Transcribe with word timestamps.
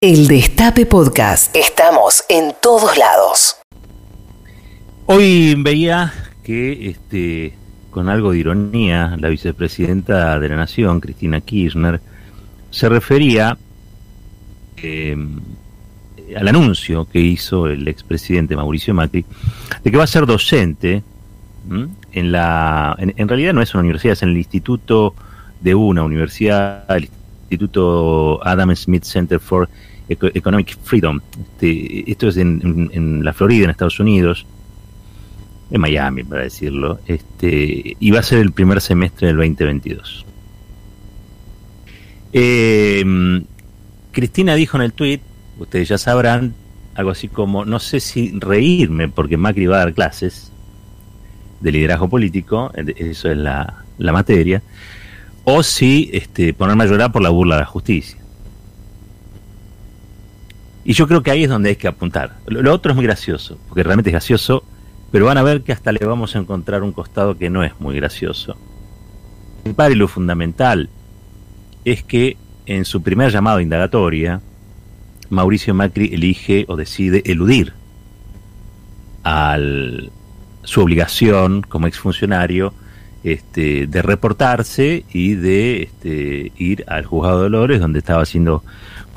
El 0.00 0.28
Destape 0.28 0.86
Podcast. 0.86 1.56
Estamos 1.56 2.22
en 2.28 2.52
todos 2.62 2.96
lados. 2.96 3.56
Hoy 5.06 5.56
veía 5.58 6.14
que, 6.44 6.90
este, 6.90 7.54
con 7.90 8.08
algo 8.08 8.30
de 8.30 8.38
ironía, 8.38 9.16
la 9.18 9.28
vicepresidenta 9.28 10.38
de 10.38 10.50
la 10.50 10.54
Nación, 10.54 11.00
Cristina 11.00 11.40
Kirchner, 11.40 12.00
se 12.70 12.88
refería 12.88 13.58
em, 14.76 15.40
al 16.36 16.46
anuncio 16.46 17.08
que 17.10 17.18
hizo 17.18 17.66
el 17.66 17.88
expresidente 17.88 18.54
Mauricio 18.54 18.94
Macri 18.94 19.24
de 19.82 19.90
que 19.90 19.96
va 19.96 20.04
a 20.04 20.06
ser 20.06 20.26
docente 20.26 21.02
en 22.12 22.30
la. 22.30 22.94
En, 23.00 23.28
realidad 23.28 23.52
no 23.52 23.62
es 23.62 23.74
una 23.74 23.80
universidad, 23.80 24.12
es 24.12 24.22
en 24.22 24.28
el 24.28 24.36
instituto 24.36 25.16
de 25.60 25.74
una 25.74 26.04
universidad, 26.04 26.88
el 26.88 27.10
Instituto 27.50 28.46
Adam 28.46 28.76
Smith 28.76 29.02
Center 29.04 29.40
for 29.40 29.68
Economic 30.08 30.78
Freedom. 30.82 31.20
Este, 31.38 32.10
esto 32.10 32.28
es 32.28 32.36
en, 32.36 33.24
la 33.24 33.32
Florida, 33.32 33.64
en 33.64 33.70
Estados 33.70 34.00
Unidos, 34.00 34.46
en 35.70 35.80
Miami, 35.80 36.24
para 36.24 36.42
decirlo, 36.42 36.98
este, 37.06 37.96
y 37.98 38.10
va 38.10 38.20
a 38.20 38.22
ser 38.22 38.38
el 38.38 38.52
primer 38.52 38.80
semestre 38.80 39.28
del 39.28 39.36
2022. 39.36 40.24
Em, 42.32 43.44
Cristina 44.12 44.54
dijo 44.54 44.76
en 44.76 44.82
el 44.82 44.92
tweet, 44.92 45.20
ustedes 45.58 45.88
ya 45.88 45.98
sabrán, 45.98 46.54
algo 46.94 47.10
así 47.10 47.28
como, 47.28 47.64
no 47.64 47.78
sé 47.78 48.00
si 48.00 48.32
reírme 48.38 49.08
porque 49.08 49.36
Macri 49.36 49.66
va 49.66 49.76
a 49.76 49.78
dar 49.80 49.94
clases 49.94 50.52
de 51.60 51.72
liderazgo 51.72 52.08
político, 52.08 52.72
eso 52.74 53.30
es 53.30 53.36
la, 53.36 53.84
la 53.98 54.12
materia, 54.12 54.62
o 55.44 55.62
si 55.62 56.10
este, 56.12 56.52
ponerme 56.54 56.84
a 56.84 56.86
llorar 56.86 57.12
por 57.12 57.22
la 57.22 57.30
burla 57.30 57.56
de 57.56 57.60
la 57.62 57.66
justicia. 57.66 58.18
Y 60.88 60.94
yo 60.94 61.06
creo 61.06 61.22
que 61.22 61.30
ahí 61.30 61.44
es 61.44 61.50
donde 61.50 61.68
hay 61.68 61.76
que 61.76 61.86
apuntar. 61.86 62.38
Lo, 62.46 62.72
otro 62.72 62.92
es 62.92 62.96
muy 62.96 63.04
gracioso, 63.04 63.58
porque 63.68 63.82
realmente 63.82 64.08
es 64.08 64.12
gracioso, 64.12 64.64
pero 65.12 65.26
van 65.26 65.36
a 65.36 65.42
ver 65.42 65.60
que 65.60 65.72
hasta 65.72 65.92
le 65.92 65.98
vamos 66.06 66.34
a 66.34 66.38
encontrar 66.38 66.82
un 66.82 66.92
costado 66.92 67.36
que 67.36 67.50
no 67.50 67.62
es 67.62 67.78
muy 67.78 67.94
gracioso. 67.96 68.56
Y 69.66 69.94
lo 69.96 70.08
fundamental 70.08 70.88
es 71.84 72.02
que 72.04 72.38
en 72.64 72.86
su 72.86 73.02
primer 73.02 73.30
llamado 73.30 73.60
indagatoria, 73.60 74.40
Mauricio 75.28 75.74
Macri 75.74 76.08
elige 76.14 76.64
o 76.68 76.76
decide 76.76 77.22
eludir 77.26 77.74
a 79.24 79.58
su 80.62 80.80
obligación 80.80 81.60
como 81.68 81.86
exfuncionario 81.86 82.72
este, 83.24 83.86
de 83.88 84.00
reportarse 84.00 85.04
y 85.12 85.34
de 85.34 85.82
este, 85.82 86.50
ir 86.56 86.86
al 86.86 87.04
juzgado 87.04 87.36
de 87.36 87.42
Dolores, 87.42 87.78
donde 87.78 87.98
estaba 87.98 88.24
siendo 88.24 88.64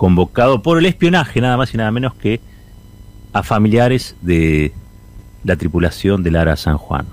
convocado 0.02 0.64
por 0.64 0.80
el 0.80 0.88
espionaje, 0.88 1.42
nada 1.42 1.58
más 1.58 1.76
y 1.76 1.78
nada 1.78 1.92
menos 1.92 2.16
que 2.16 2.42
a 3.34 3.44
familiares 3.44 4.16
de 4.24 4.74
la 5.44 5.56
tripulación 5.58 6.24
del 6.24 6.38
Ara 6.38 6.56
San 6.56 6.80
Juan. 6.80 7.06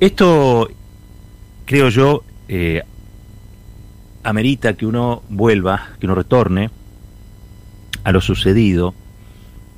Esto, 0.00 0.68
creo 1.66 1.88
yo, 1.88 2.24
eh, 2.48 2.82
amerita 4.24 4.72
que 4.72 4.84
uno 4.84 5.22
vuelva, 5.28 5.90
que 6.00 6.06
uno 6.06 6.16
retorne 6.16 6.70
a 8.02 8.10
lo 8.10 8.20
sucedido 8.20 8.92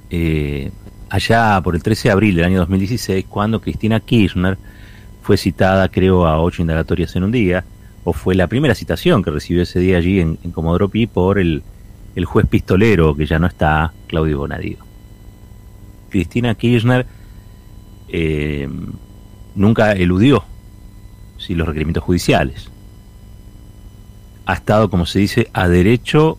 eh, 0.09 0.71
allá 1.11 1.61
por 1.63 1.75
el 1.75 1.83
13 1.83 2.09
de 2.09 2.13
abril 2.13 2.37
del 2.37 2.47
año 2.47 2.61
2016, 2.61 3.27
cuando 3.29 3.61
Cristina 3.61 4.01
Kirchner 4.01 4.57
fue 5.21 5.37
citada, 5.37 5.91
creo, 5.91 6.27
a 6.27 6.41
ocho 6.41 6.63
indagatorias 6.63 7.15
en 7.15 7.25
un 7.25 7.33
día, 7.33 7.63
o 8.05 8.13
fue 8.13 8.35
la 8.35 8.47
primera 8.47 8.75
citación 8.75 9.23
que 9.23 9.31
recibió 9.31 9.63
ese 9.63 9.79
día 9.79 9.99
allí 9.99 10.21
en, 10.21 10.37
Comodoro 10.53 10.89
Pi 10.89 11.07
por 11.07 11.39
el, 11.39 11.63
juez 12.25 12.47
pistolero 12.47 13.15
que 13.17 13.27
ya 13.27 13.39
no 13.39 13.47
está, 13.47 13.93
Claudio 14.07 14.39
Bonadío. 14.39 14.79
Cristina 16.11 16.55
Kirchner 16.55 17.07
eh, 18.09 18.69
nunca 19.55 19.93
eludió 19.93 20.45
los 21.49 21.67
requerimientos 21.67 22.05
judiciales. 22.05 22.71
Ha 24.47 24.55
estado, 24.55 24.91
como 24.91 25.07
se 25.07 25.19
dice, 25.19 25.49
a 25.53 25.69
derecho. 25.69 26.39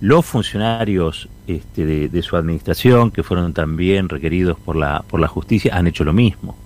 Los 0.00 0.26
funcionarios 0.26 1.28
este, 1.46 1.86
de, 1.86 2.08
de, 2.08 2.22
su 2.22 2.36
administración, 2.36 3.10
que 3.10 3.22
fueron 3.22 3.54
también 3.54 4.08
requeridos 4.08 4.58
por 4.58 4.76
la, 4.76 5.02
por 5.08 5.20
la 5.20 5.26
justicia, 5.26 5.74
han 5.76 5.86
hecho 5.86 6.04
lo 6.04 6.12
mismo 6.12 6.56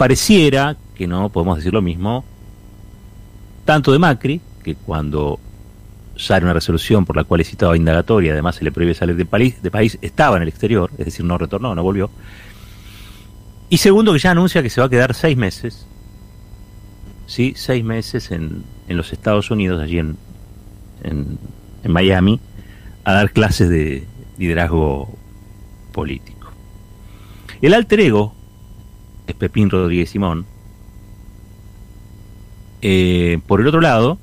pareciera 0.00 0.78
que 0.94 1.06
no 1.06 1.28
podemos 1.28 1.58
decir 1.58 1.74
lo 1.74 1.82
mismo 1.82 2.24
tanto 3.66 3.92
de 3.92 3.98
Macri, 3.98 4.40
que 4.64 4.74
cuando 4.74 5.38
sale 6.16 6.42
una 6.46 6.54
resolución 6.54 7.04
por 7.04 7.16
la 7.16 7.24
cual 7.24 7.42
es 7.42 7.50
citado 7.50 7.74
indagatoria, 7.74 8.32
además 8.32 8.56
se 8.56 8.64
le 8.64 8.72
prohíbe 8.72 8.94
salir 8.94 9.14
de 9.14 9.26
país, 9.26 9.62
de 9.62 9.70
país, 9.70 9.98
estaba 10.00 10.38
en 10.38 10.42
el 10.44 10.48
exterior, 10.48 10.90
es 10.96 11.04
decir, 11.04 11.26
no 11.26 11.36
retornó, 11.36 11.74
no 11.74 11.82
volvió. 11.82 12.08
Y 13.68 13.76
segundo, 13.76 14.14
que 14.14 14.20
ya 14.20 14.30
anuncia 14.30 14.62
que 14.62 14.70
se 14.70 14.80
va 14.80 14.86
a 14.86 14.88
quedar 14.90 15.12
seis 15.12 15.36
meses, 15.36 15.86
sí, 17.26 17.52
seis 17.54 17.84
meses 17.84 18.30
en, 18.30 18.64
en 18.88 18.96
los 18.96 19.12
Estados 19.12 19.50
Unidos, 19.50 19.82
allí 19.82 19.98
en, 19.98 20.16
en, 21.02 21.38
en 21.84 21.92
Miami, 21.92 22.40
a 23.04 23.12
dar 23.12 23.32
clases 23.32 23.68
de 23.68 24.06
liderazgo 24.38 25.14
político. 25.92 26.50
El 27.60 27.74
alter 27.74 28.00
ego 28.00 28.39
es 29.30 29.36
Pepín 29.36 29.70
Rodríguez 29.70 30.10
Simón. 30.10 30.46
Eh, 32.82 33.38
por 33.46 33.60
el 33.60 33.66
otro 33.66 33.80
lado, 33.80 34.18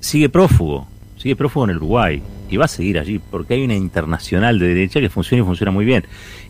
sigue 0.00 0.28
prófugo, 0.28 0.86
sigue 1.16 1.36
prófugo 1.36 1.64
en 1.64 1.70
el 1.70 1.76
Uruguay 1.76 2.22
y 2.48 2.56
va 2.56 2.64
a 2.64 2.68
seguir 2.68 2.98
allí 2.98 3.18
porque 3.18 3.54
hay 3.54 3.64
una 3.64 3.76
internacional 3.76 4.58
de 4.58 4.68
derecha 4.68 5.00
que 5.00 5.08
funciona 5.08 5.42
y 5.42 5.46
funciona 5.46 5.70
muy 5.70 5.84
bien, 5.84 6.04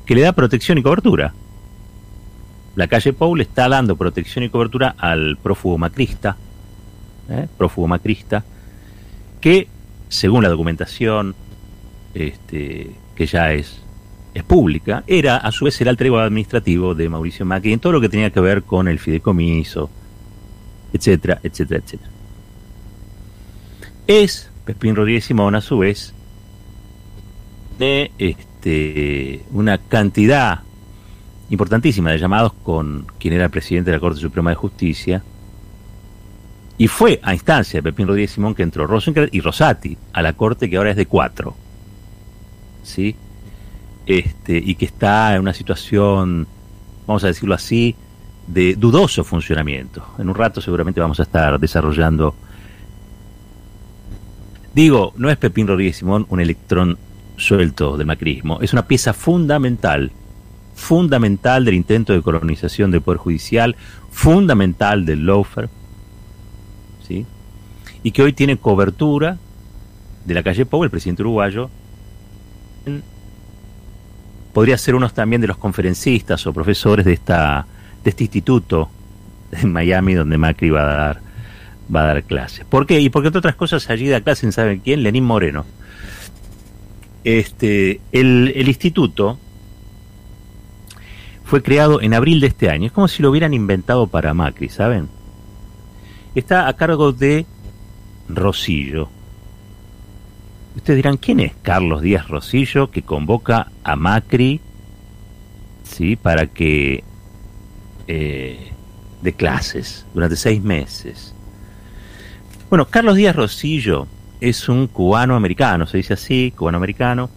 que 0.06 0.14
le 0.14 0.22
da 0.22 0.32
protección 0.32 0.78
y 0.78 0.82
cobertura. 0.82 1.34
La 2.76 2.86
calle 2.86 3.12
Paul 3.12 3.40
está 3.40 3.68
dando 3.68 3.96
protección 3.96 4.44
y 4.44 4.48
cobertura 4.48 4.94
al 4.96 5.36
prófugo 5.36 5.76
macrista, 5.76 6.36
¿eh? 7.28 7.48
prófugo 7.58 7.88
macrista, 7.88 8.44
que 9.40 9.68
según 10.08 10.42
la 10.42 10.48
documentación 10.48 11.34
este, 12.14 12.90
que 13.14 13.26
ya 13.26 13.52
es 13.52 13.82
es 14.34 14.42
pública, 14.42 15.02
era 15.06 15.36
a 15.36 15.50
su 15.52 15.64
vez 15.64 15.80
el 15.80 15.88
alter 15.88 16.12
administrativo 16.12 16.94
de 16.94 17.08
Mauricio 17.08 17.44
Macri 17.44 17.72
en 17.72 17.80
todo 17.80 17.92
lo 17.92 18.00
que 18.00 18.08
tenía 18.08 18.30
que 18.30 18.40
ver 18.40 18.62
con 18.62 18.88
el 18.88 18.98
fideicomiso, 18.98 19.90
etcétera, 20.92 21.40
etcétera, 21.42 21.82
etcétera. 21.84 22.10
Es 24.06 24.50
Pepín 24.64 24.96
Rodríguez 24.96 25.24
Simón 25.24 25.54
a 25.54 25.60
su 25.60 25.78
vez 25.78 26.14
de 27.78 28.10
este, 28.18 29.44
una 29.52 29.78
cantidad 29.78 30.60
importantísima 31.50 32.10
de 32.10 32.18
llamados 32.18 32.52
con 32.62 33.06
quien 33.18 33.34
era 33.34 33.46
el 33.46 33.50
presidente 33.50 33.90
de 33.90 33.96
la 33.96 34.00
Corte 34.00 34.20
Suprema 34.20 34.50
de 34.50 34.56
Justicia, 34.56 35.22
y 36.78 36.86
fue 36.88 37.20
a 37.22 37.34
instancia 37.34 37.78
de 37.78 37.82
Pepín 37.82 38.06
Rodríguez 38.06 38.30
Simón 38.30 38.54
que 38.54 38.62
entró 38.62 38.86
Rosencrantz 38.86 39.34
y 39.34 39.40
Rosati 39.40 39.98
a 40.14 40.22
la 40.22 40.32
Corte 40.32 40.70
que 40.70 40.78
ahora 40.78 40.92
es 40.92 40.96
de 40.96 41.04
cuatro. 41.04 41.54
¿Sí? 42.82 43.16
Este, 44.06 44.58
y 44.58 44.74
que 44.74 44.86
está 44.86 45.34
en 45.34 45.42
una 45.42 45.54
situación, 45.54 46.46
vamos 47.06 47.24
a 47.24 47.28
decirlo 47.28 47.54
así, 47.54 47.94
de 48.46 48.74
dudoso 48.74 49.24
funcionamiento. 49.24 50.04
En 50.18 50.28
un 50.28 50.34
rato 50.34 50.60
seguramente 50.60 51.00
vamos 51.00 51.20
a 51.20 51.24
estar 51.24 51.58
desarrollando. 51.60 52.34
Digo, 54.74 55.12
no 55.16 55.30
es 55.30 55.36
Pepín 55.36 55.66
Rodríguez 55.66 55.96
Simón 55.96 56.26
un 56.28 56.40
electrón 56.40 56.98
suelto 57.36 57.96
del 57.96 58.06
macrismo, 58.06 58.60
es 58.60 58.72
una 58.72 58.86
pieza 58.86 59.12
fundamental, 59.12 60.12
fundamental 60.74 61.64
del 61.64 61.74
intento 61.74 62.12
de 62.12 62.22
colonización 62.22 62.90
del 62.90 63.00
Poder 63.00 63.18
Judicial, 63.18 63.76
fundamental 64.10 65.06
del 65.06 65.26
lawfare, 65.26 65.68
¿sí? 67.06 67.26
y 68.02 68.12
que 68.12 68.22
hoy 68.22 68.32
tiene 68.32 68.58
cobertura 68.58 69.38
de 70.24 70.34
la 70.34 70.42
calle 70.42 70.66
Pau, 70.66 70.84
el 70.84 70.90
presidente 70.90 71.22
uruguayo, 71.22 71.70
en 72.84 73.02
podría 74.52 74.78
ser 74.78 74.94
uno 74.94 75.08
también 75.10 75.40
de 75.40 75.48
los 75.48 75.56
conferencistas 75.56 76.46
o 76.46 76.52
profesores 76.52 77.04
de 77.04 77.12
esta 77.12 77.66
de 78.02 78.10
este 78.10 78.24
instituto 78.24 78.90
en 79.52 79.72
Miami 79.72 80.14
donde 80.14 80.38
Macri 80.38 80.70
va 80.70 80.82
a 80.82 80.94
dar 80.94 81.20
va 81.94 82.02
a 82.02 82.06
dar 82.06 82.22
clases. 82.24 82.64
¿Por 82.64 82.86
qué? 82.86 83.00
Y 83.00 83.10
porque 83.10 83.28
entre 83.28 83.40
otras 83.40 83.56
cosas 83.56 83.90
allí 83.90 84.08
da 84.08 84.20
clases, 84.20 84.54
¿saben 84.54 84.80
quién? 84.80 85.02
Lenín 85.02 85.24
Moreno. 85.24 85.64
Este, 87.24 88.00
el, 88.12 88.52
el 88.54 88.68
instituto 88.68 89.38
fue 91.44 91.62
creado 91.62 92.00
en 92.00 92.14
abril 92.14 92.40
de 92.40 92.46
este 92.46 92.70
año. 92.70 92.86
Es 92.86 92.92
como 92.92 93.08
si 93.08 93.22
lo 93.22 93.30
hubieran 93.30 93.52
inventado 93.52 94.06
para 94.06 94.32
Macri, 94.34 94.68
¿saben? 94.68 95.08
Está 96.34 96.68
a 96.68 96.74
cargo 96.74 97.12
de 97.12 97.44
Rosillo, 98.28 99.10
Ustedes 100.76 100.96
dirán, 100.96 101.16
¿quién 101.16 101.40
es 101.40 101.52
Carlos 101.62 102.02
Díaz 102.02 102.28
Rosillo 102.28 102.90
que 102.90 103.02
convoca 103.02 103.70
a 103.82 103.96
Macri 103.96 104.60
¿sí? 105.82 106.16
para 106.16 106.46
que 106.46 107.02
eh, 108.06 108.72
de 109.22 109.32
clases 109.32 110.06
durante 110.14 110.36
seis 110.36 110.62
meses. 110.62 111.34
Bueno, 112.68 112.86
Carlos 112.86 113.16
Díaz 113.16 113.36
Rosillo 113.36 114.06
es 114.40 114.68
un 114.68 114.86
cubano 114.86 115.36
americano, 115.36 115.86
se 115.86 115.98
dice 115.98 116.14
así, 116.14 116.52
cubano 116.56 116.78
americano, 116.78 117.28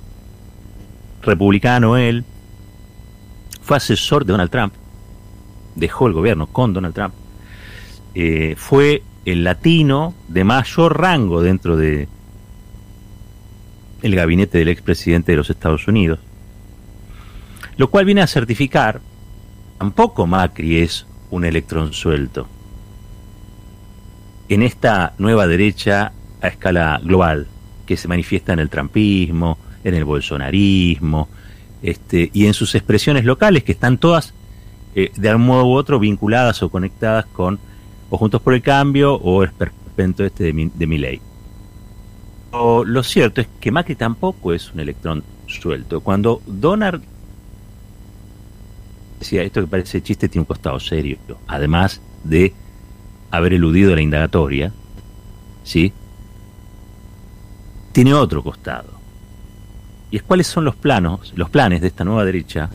republicano 1.22 1.98
él, 1.98 2.24
fue 3.62 3.78
asesor 3.78 4.26
de 4.26 4.32
Donald 4.32 4.52
Trump, 4.52 4.74
dejó 5.76 6.08
el 6.08 6.14
gobierno 6.14 6.48
con 6.48 6.74
Donald 6.74 6.94
Trump, 6.94 7.14
eh, 8.16 8.56
fue 8.58 9.04
el 9.26 9.44
latino 9.44 10.14
de 10.28 10.44
mayor 10.44 11.00
rango 11.00 11.42
dentro 11.42 11.76
de 11.76 12.08
el 14.04 14.16
gabinete 14.16 14.60
del 14.60 14.68
expresidente 14.68 15.32
de 15.32 15.38
los 15.38 15.50
Estados 15.50 15.88
Unidos, 15.88 16.20
lo 17.78 17.90
cual 17.90 18.06
viene 18.06 18.22
a 18.22 18.28
certificar, 18.28 19.02
tampoco 19.80 20.28
Macri 20.28 20.78
es 20.78 21.08
un 21.32 21.46
electrón 21.46 21.94
suelto. 21.94 22.48
En 24.50 24.62
esta 24.62 25.14
nueva 25.18 25.48
derecha 25.48 26.12
a 26.42 26.48
escala 26.48 27.00
global, 27.04 27.48
que 27.86 27.98
se 27.98 28.08
manifiesta 28.08 28.54
en 28.54 28.60
el 28.60 28.70
trampismo, 28.70 29.58
en 29.84 29.96
el 29.96 30.04
bolsonarismo, 30.04 31.30
este, 31.82 32.30
y 32.34 32.46
en 32.46 32.54
sus 32.54 32.76
expresiones 32.76 33.26
locales, 33.26 33.64
que 33.64 33.72
están 33.72 33.98
todas 33.98 34.34
eh, 34.96 35.12
de 35.16 35.30
algún 35.30 35.48
modo 35.48 35.66
u 35.66 35.74
otro 35.74 35.98
vinculadas 35.98 36.62
o 36.62 36.70
conectadas 36.70 37.26
con 37.26 37.60
o 38.10 38.18
Juntos 38.18 38.42
por 38.42 38.54
el 38.54 38.62
Cambio 38.62 39.16
o 39.16 39.42
el 39.42 39.50
esperpento 39.50 40.24
este 40.24 40.44
de 40.44 40.54
mi, 40.54 40.70
de 40.74 40.86
mi 40.86 40.98
ley. 41.00 41.22
Lo 42.54 43.02
cierto 43.02 43.42
es 43.42 43.48
que 43.60 43.72
Macri 43.72 43.96
tampoco 43.96 44.54
es 44.54 44.72
un 44.72 44.80
electrón 44.80 45.24
suelto. 45.48 46.02
Cuando 46.02 46.42
Donald 46.46 47.04
decía 49.20 49.42
esto 49.42 49.62
que 49.62 49.68
parece 49.68 50.04
chiste 50.04 50.30
tiene 50.30 50.42
un 50.42 50.46
costado 50.46 50.80
serio, 50.80 51.18
además 51.48 52.00
de 52.24 52.54
haber 53.32 53.54
eludido 53.54 53.96
la 53.96 54.02
indagatoria, 54.02 54.72
¿sí? 55.64 55.92
Tiene 57.92 58.14
otro 58.14 58.44
costado. 58.44 58.90
Y 60.12 60.18
es 60.18 60.24
cuáles 60.24 60.46
son 60.46 60.64
los 60.64 60.76
planos, 60.76 61.34
los 61.36 61.50
planes 61.50 61.82
de 61.82 61.88
esta 61.88 62.04
nueva 62.04 62.24
derecha 62.24 62.70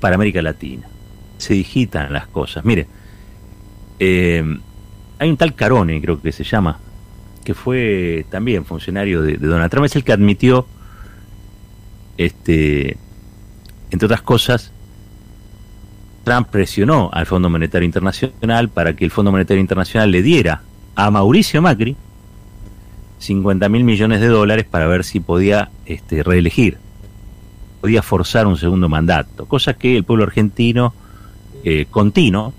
para 0.00 0.14
América 0.14 0.40
Latina. 0.40 0.88
Se 1.36 1.52
digitan 1.52 2.10
las 2.10 2.26
cosas. 2.26 2.64
Mire, 2.64 2.86
eh, 3.98 4.42
hay 5.18 5.28
un 5.28 5.36
tal 5.36 5.54
Carone, 5.54 6.00
creo 6.00 6.20
que 6.22 6.32
se 6.32 6.44
llama, 6.44 6.78
que 7.48 7.54
fue 7.54 8.26
también 8.28 8.66
funcionario 8.66 9.22
de, 9.22 9.38
Donald 9.38 9.70
Trump, 9.70 9.86
es 9.86 9.96
el 9.96 10.04
que 10.04 10.12
admitió, 10.12 10.66
este, 12.18 12.98
entre 13.90 14.04
otras 14.04 14.20
cosas, 14.20 14.70
Trump 16.24 16.48
presionó 16.48 17.08
al 17.10 17.24
Fondo 17.24 17.48
Monetario 17.48 17.86
Internacional 17.86 18.68
para 18.68 18.94
que 18.94 19.06
el 19.06 19.10
Fondo 19.10 19.32
Monetario 19.32 19.62
Internacional 19.62 20.10
le 20.10 20.20
diera 20.20 20.60
a 20.94 21.10
Mauricio 21.10 21.62
Macri 21.62 21.96
50 23.18 23.66
mil 23.70 23.82
millones 23.82 24.20
de 24.20 24.26
dólares 24.26 24.66
para 24.66 24.86
ver 24.86 25.02
si 25.02 25.18
podía 25.18 25.70
este, 25.86 26.22
reelegir, 26.22 26.76
podía 27.80 28.02
forzar 28.02 28.46
un 28.46 28.58
segundo 28.58 28.90
mandato, 28.90 29.46
cosa 29.46 29.72
que 29.72 29.96
el 29.96 30.04
pueblo 30.04 30.24
argentino 30.24 30.92
eh, 31.64 31.86
continuo 31.88 32.52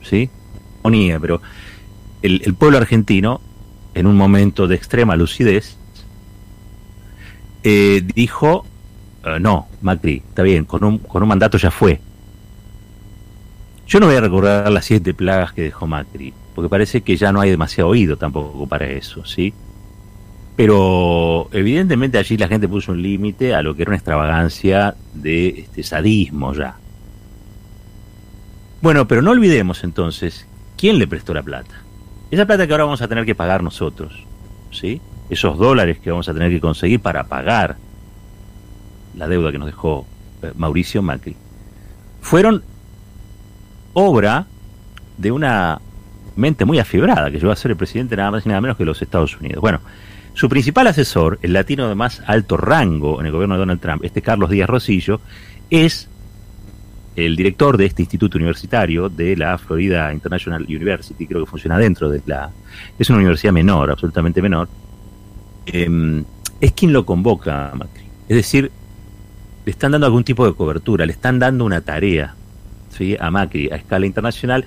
¿sí? 0.00 0.30
Ponía, 0.80 1.18
pero 1.18 1.42
el, 2.22 2.54
pueblo 2.54 2.78
argentino, 2.78 3.40
en 3.94 4.06
un 4.06 4.16
momento 4.16 4.66
de 4.66 4.76
extrema 4.76 5.16
lucidez, 5.16 5.76
eh, 7.62 8.02
dijo, 8.14 8.64
eh, 9.24 9.38
no, 9.40 9.68
Macri, 9.82 10.22
está 10.28 10.42
bien, 10.42 10.64
con 10.64 10.84
un, 10.84 10.98
con 10.98 11.22
un 11.22 11.28
mandato 11.28 11.58
ya 11.58 11.70
fue. 11.70 12.00
Yo 13.86 13.98
no 13.98 14.06
voy 14.06 14.16
a 14.16 14.20
recordar 14.20 14.70
las 14.70 14.84
siete 14.84 15.14
plagas 15.14 15.52
que 15.52 15.62
dejó 15.62 15.86
Macri, 15.86 16.32
porque 16.54 16.68
parece 16.68 17.00
que 17.00 17.16
ya 17.16 17.32
no 17.32 17.40
hay 17.40 17.50
demasiado 17.50 17.90
oído 17.90 18.16
tampoco 18.16 18.66
para 18.66 18.86
eso, 18.86 19.24
¿sí? 19.24 19.52
Pero 20.56 21.48
evidentemente 21.52 22.18
allí 22.18 22.36
la 22.36 22.46
gente 22.46 22.68
puso 22.68 22.92
un 22.92 23.02
límite 23.02 23.54
a 23.54 23.62
lo 23.62 23.74
que 23.74 23.82
era 23.82 23.90
una 23.90 23.96
extravagancia 23.96 24.94
de 25.14 25.48
este, 25.60 25.82
sadismo 25.82 26.52
ya. 26.52 26.76
Bueno, 28.82 29.08
pero 29.08 29.22
no 29.22 29.30
olvidemos 29.30 29.84
entonces 29.84 30.46
quién 30.76 30.98
le 30.98 31.06
prestó 31.06 31.34
la 31.34 31.42
plata. 31.42 31.82
Esa 32.30 32.46
plata 32.46 32.66
que 32.66 32.72
ahora 32.72 32.84
vamos 32.84 33.02
a 33.02 33.08
tener 33.08 33.26
que 33.26 33.34
pagar 33.34 33.62
nosotros, 33.62 34.24
¿sí? 34.70 35.00
Esos 35.28 35.58
dólares 35.58 35.98
que 35.98 36.10
vamos 36.10 36.28
a 36.28 36.34
tener 36.34 36.50
que 36.50 36.60
conseguir 36.60 37.00
para 37.00 37.24
pagar 37.24 37.76
la 39.16 39.28
deuda 39.28 39.50
que 39.52 39.58
nos 39.58 39.66
dejó 39.66 40.06
eh, 40.42 40.52
Mauricio 40.56 41.02
Macri, 41.02 41.36
fueron 42.20 42.62
obra 43.92 44.46
de 45.18 45.32
una 45.32 45.80
mente 46.36 46.64
muy 46.64 46.78
afibrada 46.78 47.30
que 47.30 47.38
llegó 47.38 47.52
a 47.52 47.56
ser 47.56 47.72
el 47.72 47.76
presidente 47.76 48.16
nada 48.16 48.30
más 48.30 48.46
y 48.46 48.48
nada 48.48 48.60
menos 48.60 48.76
que 48.76 48.84
los 48.84 49.02
Estados 49.02 49.36
Unidos. 49.38 49.60
Bueno, 49.60 49.80
su 50.34 50.48
principal 50.48 50.86
asesor, 50.86 51.38
el 51.42 51.52
latino 51.52 51.88
de 51.88 51.94
más 51.94 52.22
alto 52.26 52.56
rango 52.56 53.20
en 53.20 53.26
el 53.26 53.32
gobierno 53.32 53.56
de 53.56 53.60
Donald 53.60 53.80
Trump, 53.80 54.04
este 54.04 54.22
Carlos 54.22 54.50
Díaz 54.50 54.70
Rosillo, 54.70 55.20
es 55.70 56.08
el 57.26 57.36
director 57.36 57.76
de 57.76 57.86
este 57.86 58.02
instituto 58.02 58.38
universitario 58.38 59.08
de 59.08 59.36
la 59.36 59.58
Florida 59.58 60.12
International 60.12 60.62
University, 60.62 61.26
creo 61.26 61.44
que 61.44 61.50
funciona 61.50 61.78
dentro 61.78 62.08
de 62.08 62.22
la... 62.26 62.50
Es 62.98 63.08
una 63.10 63.18
universidad 63.18 63.52
menor, 63.52 63.90
absolutamente 63.90 64.40
menor, 64.42 64.68
em, 65.66 66.24
es 66.60 66.72
quien 66.72 66.92
lo 66.92 67.04
convoca 67.04 67.70
a 67.70 67.74
Macri. 67.74 68.04
Es 68.28 68.36
decir, 68.36 68.70
le 69.64 69.70
están 69.70 69.92
dando 69.92 70.06
algún 70.06 70.24
tipo 70.24 70.46
de 70.46 70.54
cobertura, 70.54 71.06
le 71.06 71.12
están 71.12 71.38
dando 71.38 71.64
una 71.64 71.80
tarea 71.80 72.34
a 73.18 73.30
Macri 73.30 73.70
a 73.70 73.76
escala 73.76 74.04
internacional 74.04 74.66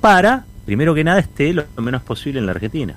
para, 0.00 0.44
primero 0.66 0.94
que 0.94 1.02
nada, 1.02 1.18
esté 1.18 1.52
lo 1.52 1.64
menos 1.78 2.02
posible 2.02 2.38
en 2.38 2.46
la 2.46 2.52
Argentina. 2.52 2.96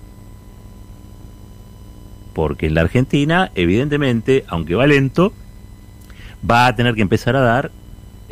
Porque 2.34 2.68
en 2.68 2.75
la 2.75 2.81
Argentina, 2.81 3.52
evidentemente, 3.56 4.44
aunque 4.48 4.75
va 4.75 4.86
lento, 4.88 5.34
va 6.50 6.68
a 6.68 6.75
tener 6.75 6.96
que 6.96 7.02
empezar 7.02 7.36
a 7.36 7.42
dar 7.42 7.72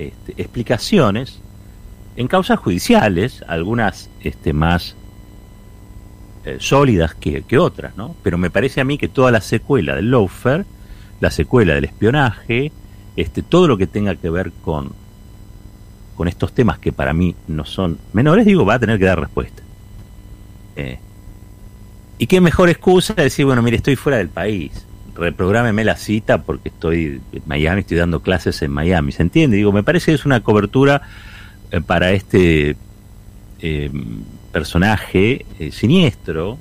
este, 0.08 0.34
explicaciones 0.42 1.40
en 2.16 2.28
causas 2.28 2.60
judiciales, 2.60 3.44
algunas 3.48 4.10
este, 4.22 4.54
más 4.54 4.96
eh, 6.46 6.58
sólidas 6.60 7.16
que, 7.16 7.44
otras, 7.58 7.96
¿no? 7.96 8.16
Pero 8.24 8.38
me 8.38 8.50
parece 8.50 8.82
a 8.82 8.84
mí 8.84 8.98
que 8.98 9.08
toda 9.08 9.32
la 9.32 9.42
secuela 9.42 9.96
del 9.96 10.12
lawfare, 10.12 10.66
la 11.20 11.32
secuela 11.32 11.74
del 11.74 11.86
espionaje, 11.86 12.72
este, 13.16 13.44
todo 13.44 13.68
lo 13.68 13.78
que 13.78 13.88
tenga 13.88 14.16
que 14.16 14.30
ver 14.30 14.52
con, 14.64 14.92
con 16.16 16.28
estos 16.28 16.54
temas 16.54 16.80
que 16.80 16.92
para 16.92 17.14
mí 17.14 17.36
no 17.48 17.66
son 17.66 18.00
menores, 18.14 18.46
digo, 18.46 18.66
va 18.66 18.76
a 18.76 18.80
tener 18.80 19.00
que 19.00 19.06
dar 19.06 19.20
respuesta. 19.20 19.64
Eh, 20.76 21.00
y 22.18 22.28
qué 22.28 22.42
mejor 22.42 22.70
excusa 22.70 23.14
decir, 23.14 23.46
bueno, 23.46 23.62
mire, 23.62 23.78
estoy 23.78 23.96
fuera 23.96 24.18
del 24.18 24.30
país 24.30 24.86
reprográmeme 25.16 25.84
la 25.84 25.96
cita 25.96 26.44
porque 26.44 26.70
estoy 26.70 27.22
en 27.32 27.44
Miami, 27.46 27.82
estoy 27.82 27.98
dando 27.98 28.22
clases 28.22 28.62
en 28.62 28.72
Miami, 28.72 29.12
¿se 29.12 29.24
entiende? 29.24 29.58
Digo, 29.58 29.72
me 29.72 29.84
parece 29.84 30.12
que 30.12 30.16
es 30.16 30.26
una 30.26 30.42
cobertura 30.42 31.02
eh, 31.72 31.82
para 31.82 32.12
este 32.12 32.76
eh, 33.60 33.92
personaje 34.52 35.46
eh, 35.60 35.72
siniestro, 35.72 36.58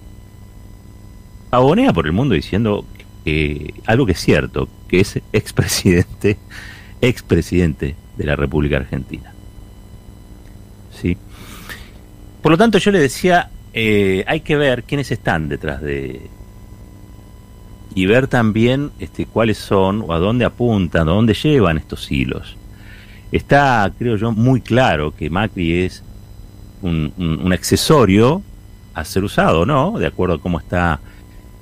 abonea 1.51 1.93
por 1.93 2.07
el 2.07 2.13
mundo 2.13 2.35
diciendo 2.35 2.85
algo 3.87 4.07
que 4.07 4.13
es 4.13 4.21
cierto, 4.21 4.69
que 4.89 5.01
es 5.01 5.21
expresidente, 5.33 6.37
expresidente 7.01 7.95
de 8.17 8.25
la 8.25 8.35
República 8.35 8.79
Argentina. 8.79 9.33
¿Sí? 11.01 11.17
Por 12.43 12.53
lo 12.53 12.59
tanto, 12.59 12.79
yo 12.79 12.91
le 12.91 12.99
decía, 12.99 13.51
hay 13.73 14.41
que 14.41 14.57
ver 14.57 14.83
quiénes 14.83 15.13
están 15.13 15.49
detrás 15.49 15.81
de 15.81 16.29
y 17.95 18.07
ver 18.07 18.29
también 18.29 18.91
este, 18.99 19.27
cuáles 19.27 19.59
son 19.59 20.05
o 20.07 20.13
a 20.13 20.19
dónde 20.19 20.45
apuntan, 20.45 21.09
a 21.09 21.13
dónde 21.13 21.35
llevan 21.35 21.79
estos 21.79 22.11
hilos. 22.11 22.57
Está, 23.33 23.93
creo 23.99 24.17
yo, 24.17 24.33
muy 24.33 24.61
claro 24.61 25.15
que 25.15 25.31
Macri 25.31 25.83
es 25.83 26.03
un, 26.83 27.13
un, 27.17 27.53
accesorio 27.53 28.43
a 28.95 29.05
ser 29.05 29.23
usado, 29.23 29.65
¿no? 29.67 29.99
De 29.99 30.07
acuerdo 30.07 30.37
a 30.37 30.41
cómo 30.41 30.59
está 30.59 31.01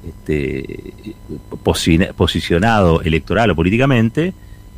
este, 0.07 1.15
posicionado 1.63 3.03
electoral 3.03 3.51
o 3.51 3.57
políticamente, 3.57 4.33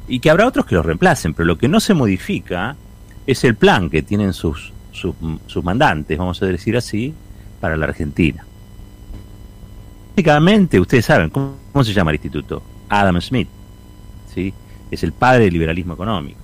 y 0.09 0.19
que 0.19 0.30
habrá 0.30 0.47
otros 0.47 0.66
que 0.66 0.75
lo 0.75 0.83
reemplacen, 0.83 1.35
pero 1.35 1.47
lo 1.47 1.59
que 1.59 1.69
no 1.69 1.78
se 1.78 1.95
modifica 1.95 2.76
es 3.26 3.45
el 3.45 3.54
plan 3.54 3.90
que 3.90 4.02
tienen 4.02 4.33
sus, 4.33 4.73
sus, 4.90 5.14
sus 5.47 5.62
mandantes, 5.62 6.19
vamos 6.19 6.42
a 6.42 6.47
decir 6.47 6.76
así, 6.76 7.14
para 7.61 7.76
la 7.76 7.87
Argentina. 7.87 8.45
Básicamente, 10.20 10.78
ustedes 10.78 11.06
saben, 11.06 11.30
¿cómo, 11.30 11.56
se 11.82 11.94
llama 11.94 12.10
el 12.10 12.16
instituto? 12.16 12.62
Adam 12.90 13.18
Smith. 13.22 13.48
¿sí? 14.34 14.52
Es 14.90 15.02
el 15.02 15.12
padre 15.12 15.44
del 15.44 15.54
liberalismo 15.54 15.94
económico. 15.94 16.38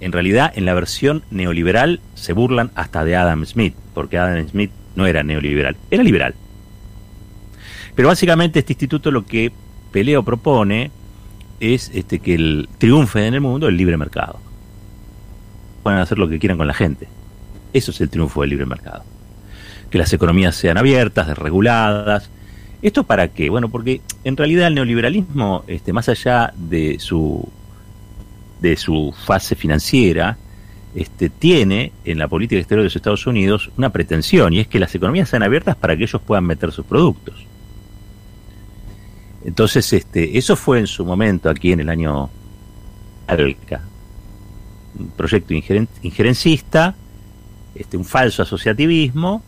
En 0.00 0.10
realidad, 0.10 0.50
en 0.56 0.64
la 0.64 0.72
versión 0.72 1.22
neoliberal 1.30 2.00
se 2.14 2.32
burlan 2.32 2.70
hasta 2.76 3.04
de 3.04 3.14
Adam 3.14 3.44
Smith, 3.44 3.74
porque 3.92 4.16
Adam 4.16 4.48
Smith 4.48 4.70
no 4.96 5.04
era 5.04 5.22
neoliberal, 5.22 5.76
era 5.90 6.02
liberal. 6.02 6.34
Pero 7.94 8.08
básicamente 8.08 8.60
este 8.60 8.72
instituto 8.72 9.10
lo 9.10 9.26
que 9.26 9.52
Peleo 9.92 10.22
propone 10.22 10.92
es 11.60 11.90
este, 11.92 12.20
que 12.20 12.36
el 12.36 12.70
triunfe 12.78 13.26
en 13.26 13.34
el 13.34 13.42
mundo 13.42 13.68
el 13.68 13.76
libre 13.76 13.98
mercado. 13.98 14.40
puedan 15.82 16.00
hacer 16.00 16.16
lo 16.16 16.26
que 16.26 16.38
quieran 16.38 16.56
con 16.56 16.68
la 16.68 16.74
gente. 16.74 17.06
Eso 17.74 17.90
es 17.90 18.00
el 18.00 18.08
triunfo 18.08 18.40
del 18.40 18.48
libre 18.48 18.64
mercado. 18.64 19.04
Que 19.94 19.98
las 19.98 20.12
economías 20.12 20.56
sean 20.56 20.76
abiertas, 20.76 21.28
desreguladas. 21.28 22.28
¿Esto 22.82 23.04
para 23.04 23.28
qué? 23.28 23.48
Bueno, 23.48 23.68
porque 23.68 24.00
en 24.24 24.36
realidad 24.36 24.66
el 24.66 24.74
neoliberalismo, 24.74 25.62
este, 25.68 25.92
más 25.92 26.08
allá 26.08 26.52
de 26.56 26.96
su, 26.98 27.48
de 28.60 28.76
su 28.76 29.14
fase 29.24 29.54
financiera, 29.54 30.36
este, 30.96 31.28
tiene 31.28 31.92
en 32.04 32.18
la 32.18 32.26
política 32.26 32.58
exterior 32.58 32.82
de 32.82 32.86
los 32.86 32.96
Estados 32.96 33.24
Unidos 33.28 33.70
una 33.76 33.90
pretensión, 33.90 34.52
y 34.52 34.58
es 34.58 34.66
que 34.66 34.80
las 34.80 34.92
economías 34.96 35.28
sean 35.28 35.44
abiertas 35.44 35.76
para 35.76 35.96
que 35.96 36.02
ellos 36.02 36.20
puedan 36.22 36.42
meter 36.42 36.72
sus 36.72 36.84
productos. 36.84 37.46
Entonces, 39.44 39.92
este, 39.92 40.36
eso 40.36 40.56
fue 40.56 40.80
en 40.80 40.88
su 40.88 41.04
momento 41.04 41.48
aquí 41.48 41.70
en 41.70 41.78
el 41.78 41.88
año 41.88 42.30
Alca, 43.28 43.80
un 44.98 45.10
proyecto 45.10 45.54
injerencista, 45.54 46.96
este, 47.76 47.96
un 47.96 48.04
falso 48.04 48.42
asociativismo, 48.42 49.44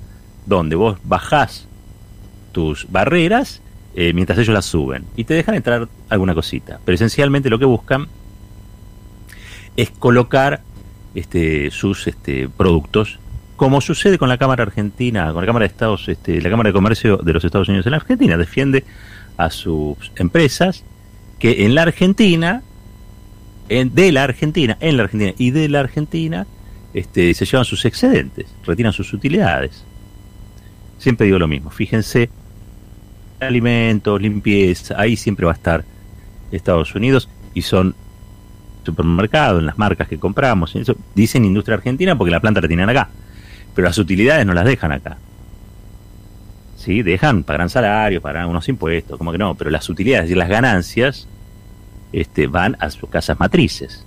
donde 0.47 0.77
vos 0.77 0.99
bajás 1.05 1.69
tus 2.53 2.87
barreras 2.91 3.61
eh, 3.95 4.13
mientras 4.13 4.39
ellos 4.39 4.55
las 4.55 4.65
suben 4.67 5.05
y 5.17 5.25
te 5.25 5.35
dejan 5.35 5.55
entrar 5.55 5.89
alguna 6.09 6.35
cosita. 6.35 6.81
Pero 6.85 6.95
esencialmente 6.95 7.51
lo 7.51 7.59
que 7.59 7.65
buscan 7.65 8.09
es 9.77 9.91
colocar 9.91 10.63
este, 11.15 11.71
sus 11.71 12.07
este, 12.07 12.49
productos, 12.49 13.19
como 13.57 13.81
sucede 13.81 14.19
con 14.19 14.29
la 14.29 14.39
Cámara 14.39 14.65
Argentina, 14.65 15.33
con 15.33 15.43
la 15.43 15.47
Cámara 15.47 15.65
de 15.65 15.69
Estados, 15.69 16.09
este, 16.09 16.41
la 16.41 16.51
Cámara 16.51 16.69
de 16.69 16.75
Comercio 16.75 17.17
de 17.19 17.33
los 17.33 17.45
Estados 17.45 17.69
Unidos 17.69 17.87
en 17.87 17.93
la 17.93 17.99
Argentina, 17.99 18.37
defiende 18.37 18.85
a 19.37 19.51
sus 19.51 20.13
empresas 20.17 20.85
que 21.39 21.65
en 21.65 21.75
la 21.75 21.83
Argentina, 21.83 22.63
en, 23.69 23.95
de 23.95 24.13
la 24.13 24.25
Argentina, 24.25 24.77
en 24.81 24.97
la 24.97 25.05
Argentina 25.05 25.33
y 25.39 25.51
de 25.51 25.69
la 25.69 25.81
Argentina, 25.81 26.47
este, 26.95 27.35
se 27.35 27.45
llevan 27.45 27.65
sus 27.65 27.85
excedentes, 27.85 28.47
retiran 28.65 28.93
sus 28.93 29.13
utilidades. 29.13 29.85
Siempre 30.99 31.27
digo 31.27 31.39
lo 31.39 31.49
mismo, 31.49 31.71
fíjense, 31.71 32.31
alimentos, 33.41 34.21
limpieza, 34.21 34.95
ahí 34.99 35.17
siempre 35.17 35.47
va 35.47 35.53
a 35.53 35.55
estar 35.55 35.85
Estados 36.51 36.95
Unidos 36.95 37.29
y 37.55 37.63
son 37.63 37.95
supermercados, 38.85 39.61
en 39.61 39.67
las 39.67 39.79
marcas 39.79 40.09
que 40.09 40.19
compramos, 40.19 40.75
eso, 40.77 40.97
dicen 41.15 41.45
industria 41.45 41.77
argentina 41.77 42.17
porque 42.17 42.31
la 42.31 42.41
planta 42.41 42.61
la 42.61 42.69
tienen 42.69 42.89
acá, 42.89 43.09
pero 43.75 43.89
las 43.89 43.99
utilidades 43.99 44.47
no 44.47 44.55
las 44.55 44.65
dejan 44.65 44.93
acá. 44.93 45.19
¿Sí? 46.77 47.03
Dejan, 47.03 47.43
pagarán 47.43 47.69
salarios, 47.69 48.23
pagarán 48.23 48.49
unos 48.49 48.69
impuestos, 48.69 49.19
como 49.19 49.33
que 49.33 49.39
no, 49.39 49.55
pero 49.55 49.71
las 49.71 49.89
utilidades 49.89 50.31
y 50.31 50.35
las 50.35 50.49
ganancias 50.49 51.27
este, 52.13 52.47
van 52.47 52.77
a 52.79 52.91
sus 52.91 53.11
casas 53.11 53.41
matrices. 53.41 54.07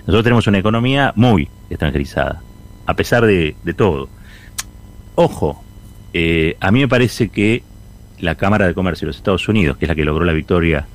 Nosotros 0.00 0.24
tenemos 0.24 0.46
una 0.48 0.58
economía 0.58 1.12
muy 1.14 1.48
extranjerizada, 1.70 2.42
a 2.86 2.94
pesar 2.94 3.24
de, 3.24 3.54
todo. 3.76 4.08
Ojo, 5.14 5.61
eh, 6.12 6.56
a 6.60 6.70
mí 6.70 6.80
me 6.80 6.88
parece 6.88 7.28
que 7.28 7.62
la 8.18 8.36
Cámara 8.36 8.66
de 8.66 8.74
Comercio 8.74 9.06
de 9.06 9.08
los 9.08 9.16
Estados 9.16 9.48
Unidos, 9.48 9.76
que 9.76 9.86
es 9.86 9.88
la 9.88 9.94
que 9.94 10.04
logró 10.04 10.24
la 10.24 10.32
victoria, 10.32 10.86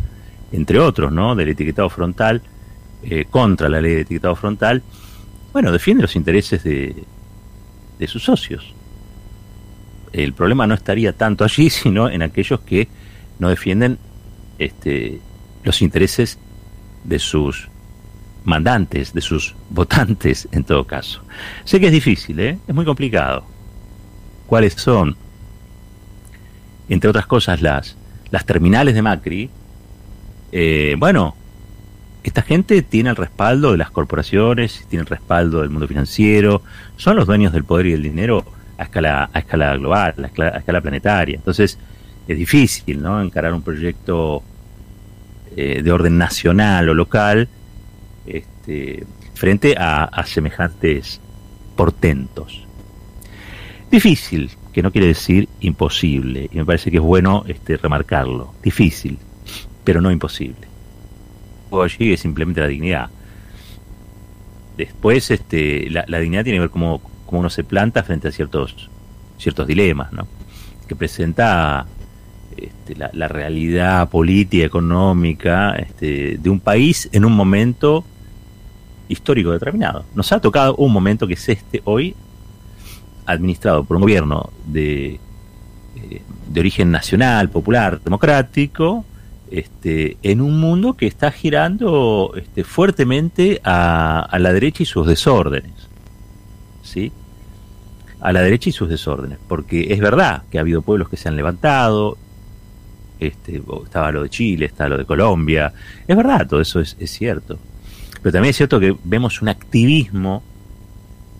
entre 0.52 0.80
otros, 0.80 1.12
¿no? 1.12 1.36
del 1.36 1.50
etiquetado 1.50 1.90
frontal, 1.90 2.42
eh, 3.04 3.26
contra 3.30 3.70
la 3.70 3.82
ley 3.82 3.96
de 3.96 4.02
etiquetado 4.02 4.36
frontal, 4.36 4.82
bueno, 5.54 5.72
defiende 5.72 6.04
los 6.04 6.16
intereses 6.16 6.64
de, 6.64 6.96
de 8.00 8.08
sus 8.08 8.24
socios. 8.24 8.74
El 10.14 10.34
problema 10.34 10.68
no 10.68 10.74
estaría 10.74 11.14
tanto 11.14 11.44
allí, 11.44 11.70
sino 11.72 12.10
en 12.10 12.22
aquellos 12.22 12.62
que 12.62 12.88
no 13.40 13.50
defienden 13.50 13.98
este, 14.58 15.20
los 15.64 15.82
intereses 15.82 16.40
de 17.04 17.20
sus 17.20 17.70
mandantes, 18.46 19.14
de 19.14 19.22
sus 19.22 19.56
votantes 19.70 20.48
en 20.52 20.64
todo 20.64 20.86
caso. 20.86 21.22
Sé 21.66 21.80
que 21.80 21.88
es 21.88 21.92
difícil, 21.92 22.40
¿eh? 22.40 22.58
es 22.68 22.74
muy 22.74 22.86
complicado. 22.86 23.57
¿Cuáles 24.48 24.74
son? 24.74 25.16
Entre 26.89 27.10
otras 27.10 27.27
cosas, 27.27 27.62
las, 27.62 27.98
las 28.32 28.46
terminales 28.46 28.96
de 28.96 29.01
Macri. 29.01 29.50
Eh, 30.51 30.96
bueno, 30.98 31.36
esta 32.24 32.42
gente 32.42 32.82
tiene 32.82 33.10
el 33.10 33.16
respaldo 33.16 33.72
de 33.72 33.77
las 33.77 33.92
corporaciones, 33.92 34.86
tiene 34.89 35.01
el 35.01 35.08
respaldo 35.08 35.62
del 35.62 35.70
mundo 35.70 35.88
financiero, 35.88 36.62
son 36.96 37.16
los 37.16 37.27
dueños 37.27 37.54
del 37.54 37.63
poder 37.63 37.88
y 37.88 37.92
del 37.92 38.04
dinero 38.04 38.46
a 38.77 38.84
escala, 38.84 39.30
a 39.34 39.39
escala 39.39 39.75
global, 39.77 40.13
a 40.18 40.58
escala, 40.58 40.82
planetaria. 40.82 41.36
Entonces, 41.36 41.77
es 42.27 42.38
difícil, 42.38 43.01
¿no? 43.01 43.22
Encarar 43.22 43.54
un 43.54 43.62
proyecto 43.62 44.44
eh, 45.56 45.82
de 45.82 45.92
orden 45.92 46.18
nacional 46.18 46.89
o 46.89 46.94
local 46.94 47.48
este, 48.25 49.06
frente 49.34 49.75
a, 49.77 50.24
semejantes 50.25 51.22
portentos. 51.75 52.67
Difícil, 53.91 54.51
que 54.74 54.84
no 54.84 54.91
quiere 54.91 55.08
decir 55.08 55.48
imposible, 55.62 56.50
y 56.51 56.58
me 56.58 56.65
parece 56.65 56.91
que 56.91 56.98
es 56.98 57.03
bueno 57.03 57.44
este, 57.48 57.77
remarcarlo. 57.77 58.53
Difícil, 58.62 59.17
pero 59.84 60.01
no 60.01 60.12
imposible 60.12 60.67
allí 61.84 62.13
es 62.13 62.22
simplemente 62.22 62.62
la 62.62 62.67
dignidad. 62.67 63.10
Después, 64.77 65.32
este, 65.32 65.89
la, 65.89 66.20
dignidad 66.20 66.44
tiene 66.44 66.58
que 66.58 66.62
ver 66.62 66.70
cómo, 66.70 67.01
cómo, 67.25 67.39
uno 67.39 67.50
se 67.50 67.63
planta 67.63 68.03
frente 68.03 68.27
a 68.27 68.32
ciertos, 68.32 68.89
ciertos 69.38 69.65
dilemas, 69.67 70.13
¿no? 70.13 70.27
Que 70.88 70.96
presenta 70.96 71.88
este, 72.56 72.96
la, 72.96 73.27
realidad 73.27 74.10
política, 74.10 74.65
económica 74.65 75.75
este, 75.75 76.38
de 76.38 76.50
un 76.50 76.60
país 76.60 77.10
en 77.12 77.25
un 77.25 77.34
momento 77.34 78.06
histórico 79.10 79.51
determinado. 79.51 80.06
Nos 80.13 80.32
ha 80.32 80.39
tocado 80.39 80.75
un 80.75 80.94
momento 80.94 81.27
que 81.27 81.34
es 81.34 81.50
este 81.50 81.82
hoy, 81.86 82.15
administrado 83.28 83.84
por 83.84 83.98
un 83.98 84.02
gobierno 84.02 84.50
de, 84.66 85.20
eh, 85.96 86.22
de 86.48 86.60
origen 86.60 86.92
nacional, 86.92 87.50
popular, 87.50 88.02
democrático, 88.02 89.06
este, 89.52 90.18
en 90.24 90.42
un 90.42 90.60
mundo 90.60 90.96
que 90.96 91.08
está 91.08 91.32
girando 91.32 92.34
este, 92.36 92.64
fuertemente 92.64 93.62
a, 93.64 94.36
la 94.40 94.54
derecha 94.54 94.84
y 94.84 94.86
sus 94.86 95.08
desórdenes. 95.08 95.72
¿Sí? 96.84 97.12
A 98.20 98.32
la 98.32 98.42
derecha 98.42 98.70
y 98.70 98.74
sus 98.74 98.90
desórdenes. 98.90 99.38
Porque 99.48 99.94
es 99.94 100.00
verdad 100.00 100.44
que 100.50 100.58
ha 100.58 100.62
habido 100.62 100.82
pueblos 100.82 101.10
que 101.10 101.18
se 101.18 101.30
han 101.30 101.36
levantado. 101.36 102.18
Este, 103.20 103.62
estaba 103.84 104.12
lo 104.12 104.24
de 104.24 104.30
Chile, 104.30 104.66
está 104.66 104.88
lo 104.88 104.98
de 104.98 105.06
Colombia. 105.06 105.74
Es 106.08 106.16
verdad, 106.16 106.48
todo 106.48 106.62
eso 106.62 106.80
es, 106.80 106.96
es 107.00 107.12
cierto. 107.12 107.58
Pero 108.22 108.34
también 108.34 108.52
es 108.52 108.58
cierto 108.58 108.80
que 108.80 108.96
vemos 109.04 109.42
un 109.42 109.50
activismo 109.50 110.44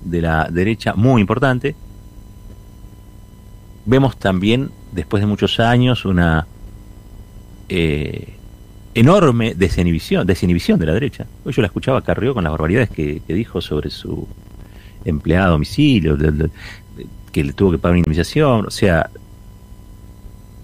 de 0.10 0.22
la 0.22 0.48
derecha 0.52 0.94
muy 0.96 1.22
importante. 1.22 1.76
Vemos 3.86 4.18
también, 4.18 4.70
después 4.92 5.22
de 5.22 5.28
muchos 5.28 5.60
años, 5.60 6.06
una 6.06 6.48
eh, 7.70 8.34
enorme 8.94 9.54
desinhibición, 9.56 10.26
desinhibición 10.26 10.80
de 10.80 10.86
la 10.88 10.94
derecha. 10.94 11.26
Hoy 11.46 11.54
yo 11.54 11.62
la 11.62 11.68
escuchaba 11.68 12.02
Carrió 12.02 12.34
con 12.34 12.44
las 12.44 12.52
barbaridades 12.52 12.90
que, 12.90 13.22
dijo 13.28 13.62
sobre 13.62 13.90
su 13.90 14.28
empleado 15.06 15.48
a 15.48 15.52
domicilio, 15.52 16.18
que 17.32 17.44
le 17.44 17.54
tuvo 17.54 17.72
que 17.72 17.78
pagar 17.78 17.94
una 17.94 18.00
indemnización, 18.00 18.66
o 18.66 18.72
sea, 18.72 19.10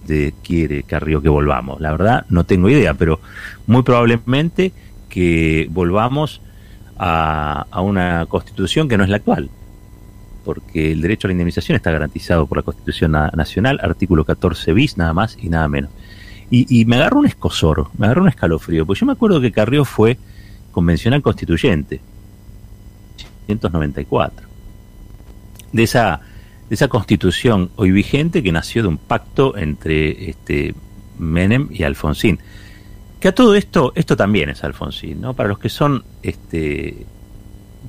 de, 0.06 0.34
quiere 0.42 0.82
Carrió 0.82 1.22
que 1.22 1.28
volvamos. 1.28 1.80
La 1.80 1.92
verdad 1.92 2.26
no 2.28 2.44
tengo 2.44 2.68
idea, 2.68 2.94
pero 2.94 3.20
muy 3.66 3.82
probablemente 3.82 4.72
que 5.08 5.68
volvamos 5.70 6.40
a, 6.98 7.66
a 7.70 7.80
una 7.80 8.26
constitución 8.26 8.88
que 8.88 8.96
no 8.96 9.04
es 9.04 9.10
la 9.10 9.16
actual, 9.16 9.50
porque 10.44 10.92
el 10.92 11.00
derecho 11.00 11.26
a 11.26 11.28
la 11.28 11.32
indemnización 11.32 11.76
está 11.76 11.90
garantizado 11.90 12.46
por 12.46 12.58
la 12.58 12.62
Constitución 12.62 13.12
Nacional, 13.12 13.80
artículo 13.82 14.24
14 14.24 14.72
bis, 14.72 14.96
nada 14.96 15.12
más 15.12 15.36
y 15.40 15.48
nada 15.48 15.68
menos. 15.68 15.90
Y, 16.50 16.84
me 16.84 16.96
agarró 16.96 17.18
un 17.18 17.26
escosor, 17.26 17.88
me 17.98 18.06
agarró 18.06 18.22
un 18.22 18.28
escalofrío, 18.28 18.86
porque 18.86 19.00
yo 19.00 19.06
me 19.06 19.12
acuerdo 19.12 19.40
que 19.40 19.50
Carrió 19.50 19.84
fue 19.84 20.18
convencional 20.70 21.20
constituyente, 21.20 22.00
194, 23.46 24.46
de 25.72 25.82
esa, 25.82 26.20
de 26.68 26.74
esa 26.74 26.86
constitución 26.86 27.70
hoy 27.74 27.90
vigente 27.90 28.42
que 28.42 28.52
nació 28.52 28.82
de 28.82 28.88
un 28.88 28.98
pacto 28.98 29.56
entre 29.56 30.30
este 30.30 30.74
Menem 31.18 31.68
y 31.72 31.82
Alfonsín. 31.82 32.38
Que 33.24 33.28
a 33.28 33.34
todo 33.34 33.54
esto, 33.54 33.90
esto 33.94 34.18
también 34.18 34.50
es 34.50 34.62
Alfonsín, 34.64 35.22
¿no? 35.22 35.32
Para 35.32 35.48
los 35.48 35.58
que 35.58 35.70
son 35.70 36.04
este, 36.22 37.06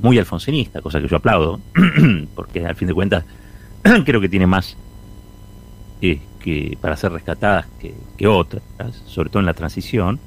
muy 0.01 0.17
alfonsinistas, 0.17 0.81
cosa 0.81 1.01
que 1.01 1.09
yo 1.09 1.17
aplaudo, 1.17 1.59
porque 2.35 2.65
al 2.65 2.77
fin 2.77 2.87
de 2.87 2.93
cuentas 2.93 3.25
creo 4.05 4.21
que 4.21 4.29
tiene 4.29 4.47
más 4.47 4.77
eh, 6.01 6.21
que 6.39 6.77
para 6.79 6.95
ser 6.95 7.11
rescatadas 7.11 7.65
que, 8.17 8.25
otras, 8.25 8.63
sobre 9.07 9.29
todo 9.29 9.41
en 9.41 9.45
la 9.45 9.53
transición. 9.53 10.21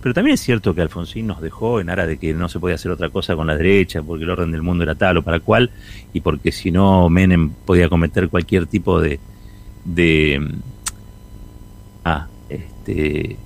Pero 0.00 0.14
también 0.14 0.32
es 0.32 0.40
cierto 0.40 0.74
que 0.74 0.80
Alfonsín 0.80 1.26
nos 1.26 1.42
dejó 1.42 1.78
en 1.78 1.90
aras 1.90 2.06
de 2.06 2.16
que 2.16 2.32
no 2.32 2.48
se 2.48 2.58
podía 2.58 2.76
hacer 2.76 2.90
otra 2.90 3.10
cosa 3.10 3.36
con 3.36 3.46
la 3.46 3.58
derecha, 3.58 4.02
porque 4.02 4.24
el 4.24 4.30
orden 4.30 4.52
del 4.52 4.62
mundo 4.62 4.84
era 4.84 4.94
tal 4.94 5.18
o 5.18 5.22
para 5.22 5.40
cual, 5.40 5.70
y 6.14 6.22
porque 6.22 6.50
si 6.50 6.70
no 6.70 7.10
Menem 7.10 7.50
podía 7.50 7.90
cometer 7.90 8.30
cualquier 8.30 8.64
tipo 8.64 9.02
de, 9.02 9.20
de 9.84 10.50
ah, 12.06 12.26
este, 12.48 13.36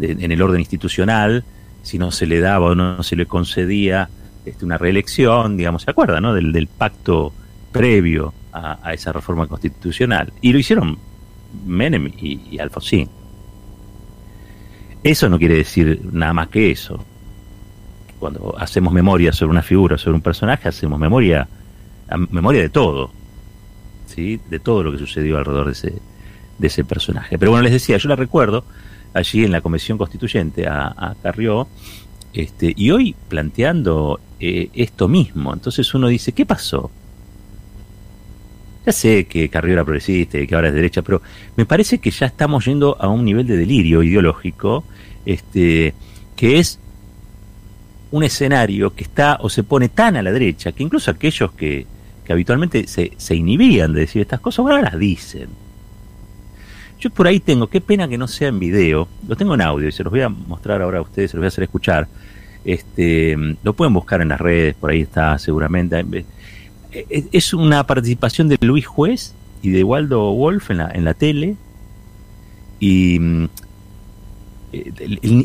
en 0.00 0.32
el 0.32 0.42
orden 0.42 0.60
institucional, 0.60 1.44
si 1.82 1.98
no 1.98 2.10
se 2.10 2.26
le 2.26 2.40
daba 2.40 2.66
o 2.66 2.74
no 2.74 3.02
se 3.02 3.16
le 3.16 3.26
concedía 3.26 4.08
este, 4.44 4.64
una 4.64 4.78
reelección, 4.78 5.56
digamos, 5.56 5.82
¿se 5.82 5.90
acuerdan, 5.90 6.22
no? 6.22 6.34
Del, 6.34 6.52
del 6.52 6.66
pacto 6.66 7.32
previo 7.72 8.32
a, 8.52 8.92
esa 8.92 9.12
reforma 9.12 9.46
constitucional. 9.46 10.32
Y 10.40 10.52
lo 10.52 10.58
hicieron 10.58 10.98
Menem 11.66 12.12
y, 12.18 12.40
y 12.50 12.58
Alfonsín. 12.58 13.08
Eso 15.02 15.28
no 15.28 15.38
quiere 15.38 15.56
decir 15.56 16.00
nada 16.12 16.32
más 16.32 16.48
que 16.48 16.70
eso. 16.70 17.04
Cuando 18.18 18.54
hacemos 18.58 18.92
memoria 18.92 19.32
sobre 19.32 19.52
una 19.52 19.62
figura, 19.62 19.96
sobre 19.96 20.16
un 20.16 20.22
personaje, 20.22 20.68
hacemos 20.68 20.98
memoria, 20.98 21.48
memoria 22.30 22.60
de 22.60 22.68
todo, 22.68 23.10
¿sí? 24.06 24.40
de 24.50 24.58
todo 24.58 24.82
lo 24.82 24.92
que 24.92 24.98
sucedió 24.98 25.38
alrededor 25.38 25.66
de 25.66 25.72
ese, 25.72 25.94
de 26.58 26.66
ese 26.66 26.84
personaje. 26.84 27.38
Pero 27.38 27.52
bueno, 27.52 27.64
les 27.64 27.72
decía, 27.72 27.96
yo 27.96 28.10
la 28.10 28.16
recuerdo 28.16 28.64
allí 29.12 29.44
en 29.44 29.52
la 29.52 29.60
Comisión 29.60 29.98
Constituyente 29.98 30.66
a, 30.66 31.14
Carrió, 31.22 31.68
este, 32.32 32.72
y 32.76 32.90
hoy 32.90 33.14
planteando 33.28 34.20
eh, 34.38 34.68
esto 34.74 35.08
mismo. 35.08 35.52
Entonces 35.52 35.92
uno 35.94 36.08
dice, 36.08 36.32
¿qué 36.32 36.46
pasó? 36.46 36.90
Ya 38.86 38.92
sé 38.92 39.26
que 39.26 39.48
Carrió 39.48 39.74
era 39.74 39.84
progresista 39.84 40.38
y 40.38 40.46
que 40.46 40.54
ahora 40.54 40.68
es 40.68 40.74
derecha, 40.74 41.02
pero 41.02 41.20
me 41.56 41.66
parece 41.66 41.98
que 41.98 42.10
ya 42.10 42.26
estamos 42.26 42.64
yendo 42.64 42.96
a 42.98 43.08
un 43.08 43.24
nivel 43.24 43.46
de 43.46 43.56
delirio 43.56 44.02
ideológico, 44.02 44.84
este, 45.26 45.92
que 46.36 46.58
es 46.58 46.78
un 48.10 48.24
escenario 48.24 48.94
que 48.94 49.04
está 49.04 49.38
o 49.40 49.48
se 49.48 49.62
pone 49.62 49.88
tan 49.88 50.16
a 50.16 50.22
la 50.22 50.32
derecha 50.32 50.72
que 50.72 50.82
incluso 50.82 51.10
aquellos 51.10 51.52
que, 51.52 51.86
que 52.24 52.32
habitualmente 52.32 52.86
se, 52.86 53.12
se 53.16 53.34
inhibían 53.34 53.92
de 53.92 54.00
decir 54.00 54.22
estas 54.22 54.40
cosas, 54.40 54.60
ahora 54.60 54.82
las 54.82 54.98
dicen. 54.98 55.48
Yo 57.00 57.08
por 57.08 57.26
ahí 57.26 57.40
tengo, 57.40 57.66
qué 57.66 57.80
pena 57.80 58.06
que 58.06 58.18
no 58.18 58.28
sea 58.28 58.48
en 58.48 58.58
video, 58.58 59.08
lo 59.26 59.34
tengo 59.34 59.54
en 59.54 59.62
audio 59.62 59.88
y 59.88 59.92
se 59.92 60.04
los 60.04 60.10
voy 60.10 60.20
a 60.20 60.28
mostrar 60.28 60.82
ahora 60.82 60.98
a 60.98 61.02
ustedes, 61.02 61.30
se 61.30 61.36
los 61.36 61.40
voy 61.40 61.46
a 61.46 61.48
hacer 61.48 61.64
escuchar. 61.64 62.06
Este, 62.62 63.34
lo 63.62 63.72
pueden 63.72 63.94
buscar 63.94 64.20
en 64.20 64.28
las 64.28 64.40
redes, 64.40 64.74
por 64.74 64.90
ahí 64.90 65.00
está 65.00 65.38
seguramente. 65.38 66.04
Eh, 66.92 67.24
es 67.32 67.54
una 67.54 67.86
participación 67.86 68.48
de 68.48 68.58
Luis 68.60 68.86
Juez 68.86 69.34
y 69.62 69.70
de 69.70 69.82
Waldo 69.82 70.32
Wolf 70.34 70.70
en 70.70 70.78
la, 70.78 70.90
en 70.92 71.04
la 71.04 71.14
tele. 71.14 71.56
Y 72.80 73.18
mm, 73.18 73.44
eh, 74.74 74.92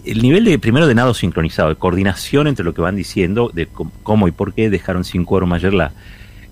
el, 0.06 0.22
nivel 0.22 0.44
de, 0.44 0.60
primero, 0.60 0.88
de 0.88 0.96
nado 0.96 1.14
sincronizado, 1.14 1.70
de 1.70 1.76
coordinación 1.76 2.48
entre 2.48 2.66
lo 2.66 2.74
que 2.74 2.82
van 2.82 2.98
diciendo, 2.98 3.50
de 3.54 3.68
cómo 4.04 4.28
y 4.28 4.32
por 4.32 4.54
qué 4.54 4.70
dejaron 4.70 5.06
sin 5.06 5.24
quórum 5.24 5.54
ayer 5.54 5.74
la, 5.74 5.94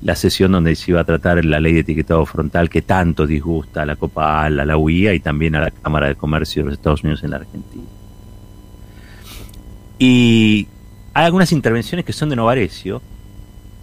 la 0.04 0.16
sesión 0.16 0.52
donde 0.52 0.76
se 0.76 0.92
iba 0.92 1.00
a 1.00 1.06
tratar 1.06 1.44
la 1.46 1.62
ley 1.62 1.74
de 1.74 1.80
etiquetado 1.80 2.26
frontal 2.26 2.70
que 2.70 2.82
tanto 2.82 3.26
disgusta 3.26 3.84
a 3.84 3.86
la 3.86 3.96
Copa 3.96 4.44
a 4.44 4.50
la 4.50 4.78
UIA 4.78 5.14
y 5.14 5.22
también 5.22 5.56
a 5.56 5.62
la 5.62 5.72
Cámara 5.72 6.08
de 6.08 6.16
Comercio 6.16 6.62
de 6.62 6.66
los 6.66 6.74
Estados 6.78 7.04
Unidos 7.04 7.24
en 7.24 7.32
la 7.32 7.38
Argentina. 7.38 7.84
Y 9.98 10.68
hay 11.14 11.26
algunas 11.26 11.54
intervenciones 11.54 12.06
que 12.06 12.12
son 12.12 12.30
de 12.30 12.36
Novarecio, 12.36 13.02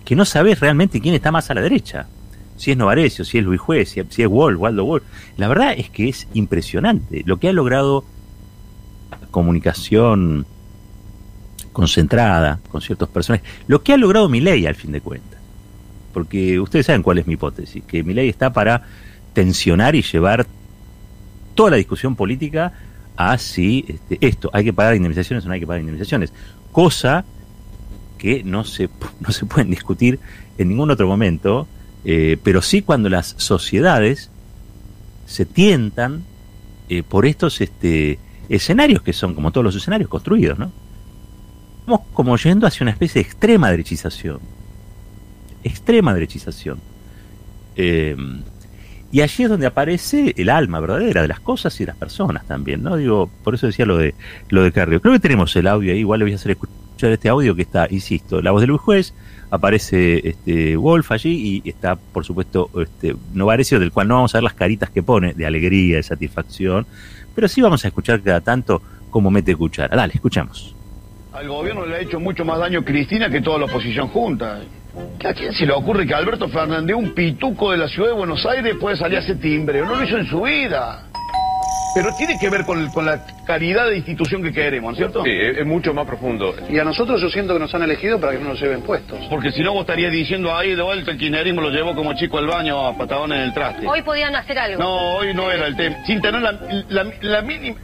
que 0.04 0.14
no 0.14 0.26
sabes 0.26 0.60
realmente 0.60 1.00
quién 1.00 1.14
está 1.14 1.32
más 1.32 1.50
a 1.50 1.54
la 1.54 1.62
derecha. 1.62 2.06
Si 2.56 2.70
es 2.70 2.76
Novarecio, 2.76 3.24
si 3.24 3.38
es 3.38 3.44
Luis 3.44 3.60
Juez, 3.60 3.88
si, 3.88 4.00
es 4.00 4.28
Wolf, 4.28 4.60
Waldo 4.60 4.84
Wolf. 4.84 5.04
La 5.38 5.48
verdad 5.48 5.72
es 5.74 5.88
que 5.88 6.10
es 6.10 6.28
impresionante 6.34 7.22
lo 7.24 7.38
que 7.38 7.48
ha 7.48 7.52
logrado 7.54 8.04
comunicación 9.30 10.44
concentrada 11.72 12.60
con 12.70 12.82
ciertos 12.82 13.08
personajes. 13.08 13.48
Lo 13.68 13.82
que 13.82 13.94
ha 13.94 13.96
logrado 13.96 14.28
ley 14.28 14.66
al 14.66 14.74
fin 14.74 14.92
de 14.92 15.00
cuentas. 15.00 15.39
Porque 16.12 16.58
ustedes 16.58 16.86
saben 16.86 17.02
cuál 17.02 17.18
es 17.18 17.26
mi 17.26 17.34
hipótesis, 17.34 17.82
que 17.84 18.02
ley 18.02 18.28
está 18.28 18.52
para 18.52 18.82
tensionar 19.32 19.94
y 19.94 20.02
llevar 20.02 20.46
toda 21.54 21.70
la 21.70 21.76
discusión 21.76 22.16
política 22.16 22.72
a 23.16 23.38
si 23.38 23.84
este, 23.86 24.18
esto, 24.20 24.50
hay 24.52 24.64
que 24.64 24.72
pagar 24.72 24.96
indemnizaciones 24.96 25.44
o 25.44 25.48
no 25.48 25.54
hay 25.54 25.60
que 25.60 25.66
pagar 25.66 25.80
indemnizaciones. 25.80 26.32
Cosa 26.72 27.24
que 28.18 28.42
no 28.44 28.64
se, 28.64 28.88
no 29.20 29.30
se 29.32 29.46
pueden 29.46 29.70
discutir 29.70 30.18
en 30.58 30.68
ningún 30.68 30.90
otro 30.90 31.06
momento, 31.06 31.66
eh, 32.04 32.38
pero 32.42 32.62
sí 32.62 32.82
cuando 32.82 33.08
las 33.08 33.34
sociedades 33.38 34.30
se 35.26 35.44
tientan 35.46 36.24
eh, 36.88 37.02
por 37.02 37.26
estos 37.26 37.60
este, 37.60 38.18
escenarios 38.48 39.02
que 39.02 39.12
son 39.12 39.34
como 39.34 39.52
todos 39.52 39.64
los 39.64 39.76
escenarios 39.76 40.10
construidos, 40.10 40.58
¿no? 40.58 40.72
Estamos 41.80 42.00
como 42.12 42.36
yendo 42.36 42.66
hacia 42.66 42.84
una 42.84 42.90
especie 42.90 43.22
de 43.22 43.28
extrema 43.28 43.70
derechización. 43.70 44.40
Extrema 45.64 46.14
derechización. 46.14 46.78
Eh, 47.76 48.16
y 49.12 49.22
allí 49.22 49.42
es 49.42 49.50
donde 49.50 49.66
aparece 49.66 50.34
el 50.36 50.50
alma 50.50 50.78
verdadera 50.78 51.22
de 51.22 51.28
las 51.28 51.40
cosas 51.40 51.74
y 51.80 51.84
de 51.84 51.88
las 51.88 51.96
personas 51.96 52.46
también, 52.46 52.82
¿no? 52.82 52.96
Digo, 52.96 53.28
por 53.42 53.54
eso 53.54 53.66
decía 53.66 53.84
lo 53.84 53.96
de 53.96 54.14
lo 54.50 54.62
de 54.62 54.70
Carrio. 54.70 55.00
Creo 55.00 55.14
que 55.14 55.20
tenemos 55.20 55.54
el 55.56 55.66
audio 55.66 55.92
ahí, 55.92 55.98
igual 55.98 56.20
le 56.20 56.26
voy 56.26 56.32
a 56.32 56.36
hacer 56.36 56.52
escuchar 56.52 57.10
este 57.10 57.28
audio 57.28 57.56
que 57.56 57.62
está, 57.62 57.88
insisto, 57.90 58.40
la 58.40 58.52
voz 58.52 58.60
de 58.60 58.68
Luis 58.68 58.80
Juez, 58.80 59.14
aparece 59.50 60.28
este 60.28 60.76
Wolf 60.76 61.10
allí 61.10 61.60
y 61.64 61.68
está, 61.68 61.96
por 61.96 62.24
supuesto, 62.24 62.70
este 62.80 63.16
Novarecio, 63.34 63.80
del 63.80 63.90
cual 63.90 64.06
no 64.06 64.14
vamos 64.14 64.34
a 64.34 64.38
ver 64.38 64.44
las 64.44 64.54
caritas 64.54 64.90
que 64.90 65.02
pone 65.02 65.34
de 65.34 65.44
alegría, 65.44 65.96
de 65.96 66.02
satisfacción, 66.04 66.86
pero 67.34 67.48
sí 67.48 67.60
vamos 67.60 67.84
a 67.84 67.88
escuchar 67.88 68.20
cada 68.22 68.40
tanto 68.40 68.80
como 69.10 69.30
mete 69.30 69.56
cuchara. 69.56 69.96
Dale, 69.96 70.12
escuchamos. 70.14 70.76
Al 71.32 71.48
gobierno 71.48 71.84
le 71.84 71.96
ha 71.96 72.00
hecho 72.00 72.20
mucho 72.20 72.44
más 72.44 72.58
daño 72.58 72.84
Cristina 72.84 73.28
que 73.28 73.40
toda 73.40 73.58
la 73.58 73.64
oposición 73.64 74.08
junta. 74.08 74.60
¿A 75.24 75.34
quién 75.34 75.52
se 75.52 75.66
le 75.66 75.72
ocurre 75.72 76.06
que 76.06 76.14
Alberto 76.14 76.48
Fernández, 76.48 76.96
un 76.96 77.14
pituco 77.14 77.70
de 77.70 77.78
la 77.78 77.88
ciudad 77.88 78.08
de 78.08 78.14
Buenos 78.14 78.44
Aires, 78.46 78.74
puede 78.80 78.96
salir 78.96 79.18
a 79.18 79.20
ese 79.20 79.36
timbre? 79.36 79.80
No 79.80 79.94
lo 79.94 80.04
hizo 80.04 80.16
en 80.16 80.26
su 80.26 80.40
vida. 80.42 81.04
Pero 81.92 82.14
tiene 82.16 82.38
que 82.38 82.48
ver 82.48 82.64
con, 82.64 82.88
con, 82.90 83.04
la 83.04 83.24
calidad 83.44 83.88
de 83.88 83.96
institución 83.96 84.42
que 84.42 84.52
queremos, 84.52 84.96
¿cierto? 84.96 85.24
Sí, 85.24 85.30
es, 85.30 85.66
mucho 85.66 85.92
más 85.92 86.06
profundo. 86.06 86.54
Y 86.68 86.78
a 86.78 86.84
nosotros 86.84 87.20
yo 87.20 87.28
siento 87.30 87.52
que 87.52 87.58
nos 87.58 87.74
han 87.74 87.82
elegido 87.82 88.20
para 88.20 88.32
que 88.32 88.38
no 88.38 88.50
nos 88.50 88.60
lleven 88.60 88.82
puestos. 88.82 89.18
Porque 89.28 89.50
si 89.50 89.62
no 89.62 89.72
vos 89.72 89.80
estarías 89.80 90.12
diciendo 90.12 90.54
ahí 90.54 90.74
de 90.74 90.82
vuelta 90.82 91.10
el 91.10 91.18
kirchnerismo 91.18 91.60
lo 91.60 91.70
llevó 91.70 91.94
como 91.94 92.14
chico 92.14 92.38
al 92.38 92.46
baño 92.46 92.86
a 92.86 92.96
patadones 92.96 93.38
en 93.38 93.44
el 93.44 93.54
traste. 93.54 93.86
Hoy 93.86 94.02
podían 94.02 94.36
hacer 94.36 94.58
algo. 94.58 94.80
No, 94.80 95.16
hoy 95.16 95.34
no 95.34 95.50
era 95.50 95.66
el 95.66 95.76
tema. 95.76 95.96
Sin 96.06 96.20
tener 96.20 96.40
la, 96.42 97.42
mínima... 97.42 97.76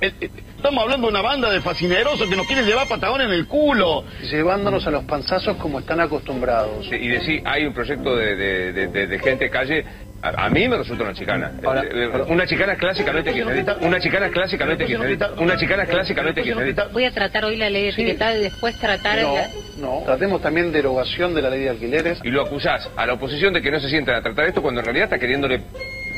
estamos 0.66 0.82
hablando 0.82 1.06
de 1.06 1.12
una 1.12 1.22
banda 1.22 1.48
de 1.48 1.60
fascinerosos 1.60 2.28
que 2.28 2.34
nos 2.34 2.44
quieren 2.44 2.66
llevar 2.66 2.88
patadones 2.88 3.28
en 3.28 3.34
el 3.34 3.46
culo. 3.46 4.02
Llevándonos 4.20 4.84
a 4.84 4.90
los 4.90 5.04
panzazos 5.04 5.56
como 5.58 5.78
están 5.78 6.00
acostumbrados. 6.00 6.86
y 6.90 7.06
decir, 7.06 7.40
hay 7.44 7.66
un 7.66 7.72
proyecto 7.72 8.16
de, 8.16 8.34
de, 8.34 8.88
de, 8.88 9.06
de 9.06 9.18
gente 9.20 9.48
calle 9.48 9.84
a, 10.22 10.48
mí 10.48 10.68
me 10.68 10.76
resulta 10.78 11.04
una 11.04 11.14
chicana. 11.14 11.52
Eh, 11.62 11.88
eh, 11.92 12.24
una 12.26 12.46
chicana 12.46 12.74
clásicamente 12.74 13.32
kirchnerista. 13.32 13.76
Una 13.80 14.00
chicana 14.00 14.28
clásicamente 14.28 14.84
kirchnerista. 14.84 15.30
Una 15.38 15.56
chicana 15.56 15.86
clásicamente 15.86 16.42
kirchnerista. 16.42 16.88
Voy 16.88 17.04
a 17.04 17.12
tratar 17.12 17.44
hoy 17.44 17.56
la 17.56 17.70
ley 17.70 17.82
de 17.82 17.88
etiquetado 17.90 18.36
y 18.36 18.40
después 18.40 18.76
tratar... 18.80 19.20
No, 19.20 19.36
no. 19.78 20.02
Tratemos 20.04 20.42
también 20.42 20.72
derogación 20.72 21.32
de 21.32 21.42
la 21.42 21.50
ley 21.50 21.60
de 21.60 21.70
alquileres. 21.70 22.18
Y 22.24 22.30
lo 22.30 22.42
acusás 22.42 22.90
a 22.96 23.06
la 23.06 23.12
oposición 23.12 23.52
de 23.52 23.62
que 23.62 23.70
no 23.70 23.78
se 23.78 23.88
sientan 23.88 24.16
a 24.16 24.22
tratar 24.22 24.46
esto 24.46 24.62
cuando 24.62 24.80
en 24.80 24.86
realidad 24.86 25.04
está 25.04 25.18
queriéndole 25.18 25.60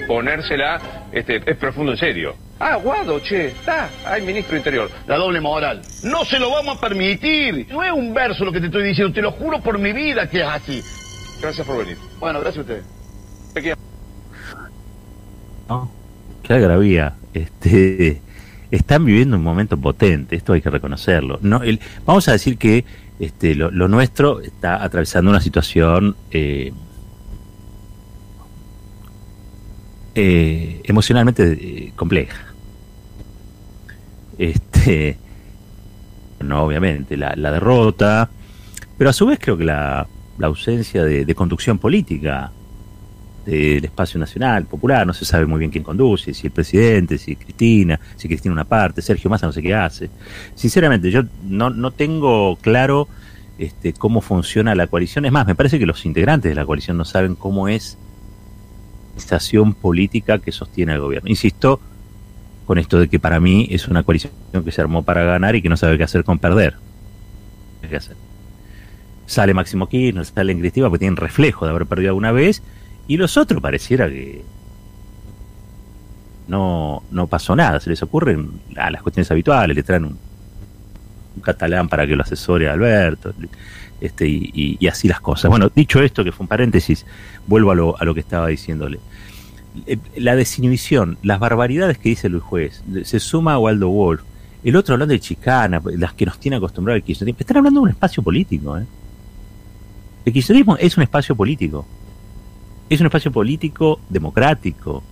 ponérsela 0.07 0.81
este, 1.13 1.43
es 1.45 1.57
profundo 1.57 1.93
en 1.93 1.99
serio. 1.99 2.48
Ah, 2.61 2.77
Guado, 2.77 3.21
che, 3.21 3.49
está, 3.49 3.89
hay 4.05 4.23
ministro 4.23 4.57
interior. 4.57 4.91
La 5.07 5.17
doble 5.17 5.41
moral. 5.41 5.81
No 6.03 6.25
se 6.25 6.39
lo 6.39 6.51
vamos 6.51 6.77
a 6.77 6.81
permitir. 6.81 7.69
No 7.71 7.85
es 7.85 7.93
un 7.93 8.13
verso 8.13 8.45
lo 8.45 8.53
que 8.53 8.61
te 8.61 8.67
estoy 8.67 8.83
diciendo, 8.83 9.13
te 9.13 9.23
lo 9.23 9.33
juro 9.33 9.61
por 9.61 9.79
mi 9.79 9.93
vida 9.93 10.29
que 10.29 10.41
es 10.41 10.47
así. 10.47 10.83
Gracias 11.41 11.67
por 11.67 11.79
venir. 11.79 11.97
Bueno, 12.19 12.41
gracias 12.41 12.59
a 12.59 12.61
ustedes. 12.63 13.79
¿no? 15.69 15.91
Qué 16.43 16.55
agravía. 16.55 17.15
Este, 17.33 18.21
están 18.71 19.05
viviendo 19.05 19.37
un 19.37 19.43
momento 19.43 19.77
potente, 19.77 20.37
esto 20.37 20.53
hay 20.53 20.61
que 20.61 20.71
reconocerlo. 20.71 21.39
No, 21.43 21.61
vamos 22.05 22.29
a 22.29 22.33
decir 22.33 22.59
que 22.59 22.85
este, 23.21 23.55
lo, 23.55 23.71
nuestro 23.71 24.41
está 24.41 24.83
atravesando 24.83 25.31
una 25.31 25.41
situación 25.41 26.17
eh, 26.31 26.73
eh, 30.15 30.81
emocionalmente 30.85 31.53
eh, 31.53 31.93
compleja. 31.95 32.48
Este, 34.39 35.19
no, 36.41 36.65
obviamente, 36.65 37.17
la, 37.17 37.35
derrota, 37.35 38.31
pero 38.97 39.11
a 39.11 39.13
su 39.13 39.27
vez 39.27 39.39
creo 39.41 39.57
que 39.59 39.65
la, 39.65 40.07
ausencia 40.41 41.03
de 41.05 41.35
conducción 41.35 41.79
política 41.79 42.53
del 43.49 43.85
espacio 43.87 44.21
nacional, 44.21 44.67
popular, 44.67 45.07
no 45.07 45.15
se 45.15 45.25
sabe 45.25 45.47
muy 45.47 45.59
bien 45.59 45.71
quién 45.71 45.83
conduce, 45.83 46.35
si 46.35 46.49
el 46.49 46.53
presidente, 46.53 47.17
si 47.17 47.35
Cristina, 47.35 47.99
si 48.17 48.29
Cristina 48.29 48.53
una 48.53 48.65
parte, 48.65 49.01
Sergio 49.01 49.31
Massa 49.31 49.47
no 49.47 49.53
sé 49.53 49.63
qué 49.63 49.75
hace. 49.75 50.11
Sinceramente, 50.55 51.11
yo 51.11 51.23
no, 51.45 51.71
no 51.71 51.91
tengo 51.91 52.57
claro 52.57 53.09
este, 53.59 53.95
cómo 53.95 54.21
funciona 54.21 54.75
la 54.75 54.87
coalición. 54.87 55.25
Es 55.25 55.33
más, 55.33 55.47
me 55.47 55.55
parece 55.55 55.79
que 55.79 55.87
los 55.87 56.05
integrantes 56.05 56.51
de 56.51 56.55
la 56.55 56.67
coalición 56.67 56.99
no 56.99 57.07
saben 57.07 57.37
cómo 57.37 57.69
es 57.69 57.97
la 59.15 59.19
estación 59.19 59.73
política 59.73 60.39
que 60.41 60.53
sostiene 60.53 60.93
el 60.93 61.01
gobierno. 61.01 61.31
Insisto 61.31 61.81
con 62.69 62.77
esto 62.77 63.01
de 63.01 63.09
que 63.09 63.19
para 63.19 63.41
mí 63.41 63.67
es 63.71 63.89
una 63.89 64.03
coalición 64.03 64.31
que 64.63 64.71
se 64.73 64.83
armó 64.83 65.03
para 65.03 65.25
ganar 65.25 65.57
y 65.57 65.63
que 65.63 65.71
no 65.71 65.79
sabe 65.79 65.97
qué 65.97 66.05
hacer 66.05 66.23
con 66.23 66.39
perder. 66.39 66.75
¿Qué 67.89 67.97
hacer? 67.97 68.15
Sale 69.25 69.55
Máximo 69.55 69.89
Kirchner, 69.89 70.27
sale 70.27 70.53
en 70.53 70.61
Cristina 70.61 70.87
porque 70.87 70.99
tienen 70.99 71.17
reflejo 71.17 71.65
de 71.65 71.71
haber 71.71 71.87
perdido 71.87 72.11
alguna 72.11 72.31
vez 72.31 72.63
y 73.07 73.17
los 73.17 73.39
otros 73.39 73.63
pareciera 73.63 74.07
que 74.11 74.45
no, 76.47 77.05
no 77.11 77.27
pasó 77.27 77.57
nada, 77.57 77.81
se 77.81 77.89
les 77.89 78.03
ocurren 78.03 78.61
a 78.77 78.91
las 78.91 79.01
cuestiones 79.01 79.31
habituales, 79.31 79.75
le 79.75 79.83
traen 79.83 80.05
un, 80.05 80.19
catalán 81.41 81.89
para 81.89 82.07
que 82.07 82.17
lo 82.17 82.23
asesore 82.23 82.69
a 82.69 82.75
Alberto, 82.75 83.33
este, 83.99 84.29
y, 84.29 84.87
así 84.87 85.09
las 85.09 85.23
cosas. 85.23 85.49
Bueno, 85.49 85.71
dicho 85.75 86.03
esto, 86.03 86.23
que 86.23 86.33
fue 86.33 86.45
un 86.45 86.49
paréntesis, 86.49 87.07
vuelvo 87.47 87.71
a 87.71 87.75
lo, 87.75 87.99
a 87.99 88.05
lo 88.05 88.13
que 88.13 88.21
estaba 88.21 88.49
diciéndole. 88.49 88.99
Eh, 89.87 89.99
la 90.17 90.37
desinhibición, 90.37 91.19
las 91.23 91.39
barbaridades 91.39 91.99
que 91.99 92.11
dice 92.11 92.29
Luis 92.29 92.43
Juez, 92.43 92.83
se 93.05 93.21
suma 93.21 93.55
a 93.55 93.59
Waldo 93.59 93.89
Wolf, 93.89 94.23
el 94.65 94.77
otro 94.77 94.95
hablando 94.95 95.13
de 95.13 95.21
chicana, 95.21 95.81
las 95.97 96.15
que 96.15 96.27
nos 96.27 96.39
tiene 96.39 96.57
acostumbrado 96.57 96.97
el 96.97 97.03
kirchnerismo, 97.03 97.39
están 97.41 97.59
hablando 97.59 97.81
de 97.81 97.85
un 97.85 97.91
espacio 97.91 98.23
político. 98.23 98.77
¿eh? 98.77 98.87
El 100.25 100.33
kirchnerismo 100.33 100.77
es 100.77 100.97
un 100.97 101.05
espacio 101.05 101.37
político, 101.37 101.87
es 102.89 103.01
un 103.01 103.07
espacio 103.07 103.31
político 103.31 104.01
democrático, 104.09 105.03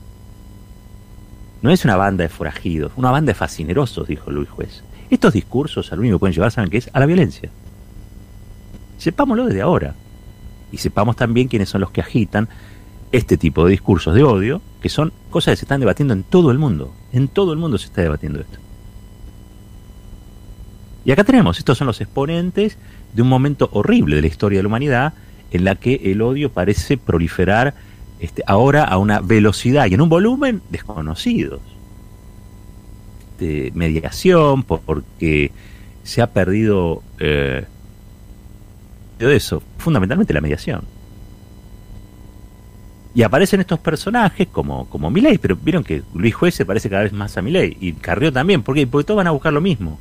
no 1.62 1.70
es 1.70 1.84
una 1.84 1.96
banda 1.96 2.22
de 2.22 2.28
forajidos, 2.28 2.92
una 2.96 3.10
banda 3.10 3.30
de 3.30 3.34
fascinerosos, 3.34 4.08
dijo 4.08 4.30
Luis 4.30 4.48
Juez. 4.48 4.82
Estos 5.10 5.34
discursos 5.34 5.92
al 5.92 6.00
único 6.00 6.16
que 6.16 6.20
pueden 6.20 6.34
llevar, 6.34 6.50
¿saben 6.50 6.70
qué 6.70 6.78
es? 6.78 6.90
A 6.92 7.00
la 7.00 7.06
violencia. 7.06 7.50
Sepámoslo 8.98 9.46
desde 9.46 9.62
ahora. 9.62 9.94
Y 10.72 10.78
sepamos 10.78 11.14
también 11.16 11.46
quiénes 11.48 11.68
son 11.68 11.80
los 11.80 11.90
que 11.90 12.00
agitan 12.00 12.48
este 13.16 13.36
tipo 13.36 13.64
de 13.64 13.70
discursos 13.70 14.14
de 14.14 14.22
odio, 14.22 14.60
que 14.80 14.88
son 14.88 15.12
cosas 15.30 15.52
que 15.52 15.56
se 15.56 15.64
están 15.64 15.80
debatiendo 15.80 16.14
en 16.14 16.22
todo 16.22 16.50
el 16.50 16.58
mundo. 16.58 16.92
En 17.12 17.28
todo 17.28 17.52
el 17.52 17.58
mundo 17.58 17.78
se 17.78 17.86
está 17.86 18.02
debatiendo 18.02 18.40
esto. 18.40 18.58
Y 21.04 21.12
acá 21.12 21.24
tenemos, 21.24 21.58
estos 21.58 21.78
son 21.78 21.86
los 21.86 22.00
exponentes 22.00 22.78
de 23.14 23.22
un 23.22 23.28
momento 23.28 23.70
horrible 23.72 24.16
de 24.16 24.22
la 24.22 24.28
historia 24.28 24.58
de 24.58 24.64
la 24.64 24.68
humanidad 24.68 25.14
en 25.52 25.64
la 25.64 25.76
que 25.76 26.00
el 26.04 26.20
odio 26.20 26.50
parece 26.50 26.98
proliferar 26.98 27.74
este, 28.18 28.42
ahora 28.46 28.84
a 28.84 28.98
una 28.98 29.20
velocidad 29.20 29.86
y 29.86 29.94
en 29.94 30.00
un 30.00 30.08
volumen 30.08 30.62
desconocidos. 30.70 31.60
De 33.38 33.70
mediación, 33.74 34.62
porque 34.62 35.52
se 36.02 36.22
ha 36.22 36.32
perdido 36.32 37.02
eh, 37.20 37.64
eso, 39.18 39.62
fundamentalmente 39.78 40.32
la 40.34 40.40
mediación. 40.40 40.95
Y 43.16 43.22
aparecen 43.22 43.60
estos 43.60 43.78
personajes 43.78 44.46
como, 44.48 44.90
como 44.90 45.08
Milei, 45.08 45.38
pero 45.38 45.56
vieron 45.56 45.82
que 45.82 46.02
Luis 46.12 46.34
Juez 46.34 46.54
se 46.54 46.66
parece 46.66 46.90
cada 46.90 47.04
vez 47.04 47.14
más 47.14 47.34
a 47.38 47.40
Milei, 47.40 47.74
y 47.80 47.94
Carrió 47.94 48.30
también, 48.30 48.62
¿por 48.62 48.74
Porque 48.74 49.04
todos 49.06 49.16
van 49.16 49.26
a 49.26 49.30
buscar 49.30 49.54
lo 49.54 49.62
mismo. 49.62 49.98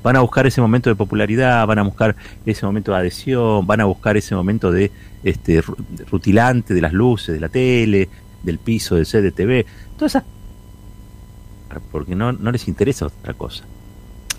Van 0.00 0.14
a 0.14 0.20
buscar 0.20 0.46
ese 0.46 0.60
momento 0.60 0.88
de 0.88 0.94
popularidad, 0.94 1.66
van 1.66 1.80
a 1.80 1.82
buscar 1.82 2.14
ese 2.46 2.64
momento 2.64 2.92
de 2.92 2.98
adhesión, 2.98 3.66
van 3.66 3.80
a 3.80 3.86
buscar 3.86 4.16
ese 4.16 4.36
momento 4.36 4.70
de 4.70 4.92
este 5.24 5.64
rutilante 6.12 6.74
de 6.74 6.80
las 6.80 6.92
luces, 6.92 7.34
de 7.34 7.40
la 7.40 7.48
tele, 7.48 8.08
del 8.44 8.60
piso 8.60 8.94
del 8.94 9.06
CDTV, 9.06 9.66
todas 9.96 10.14
esas 10.14 10.24
porque 11.90 12.14
no, 12.14 12.30
no 12.30 12.52
les 12.52 12.68
interesa 12.68 13.06
otra 13.06 13.34
cosa. 13.34 13.64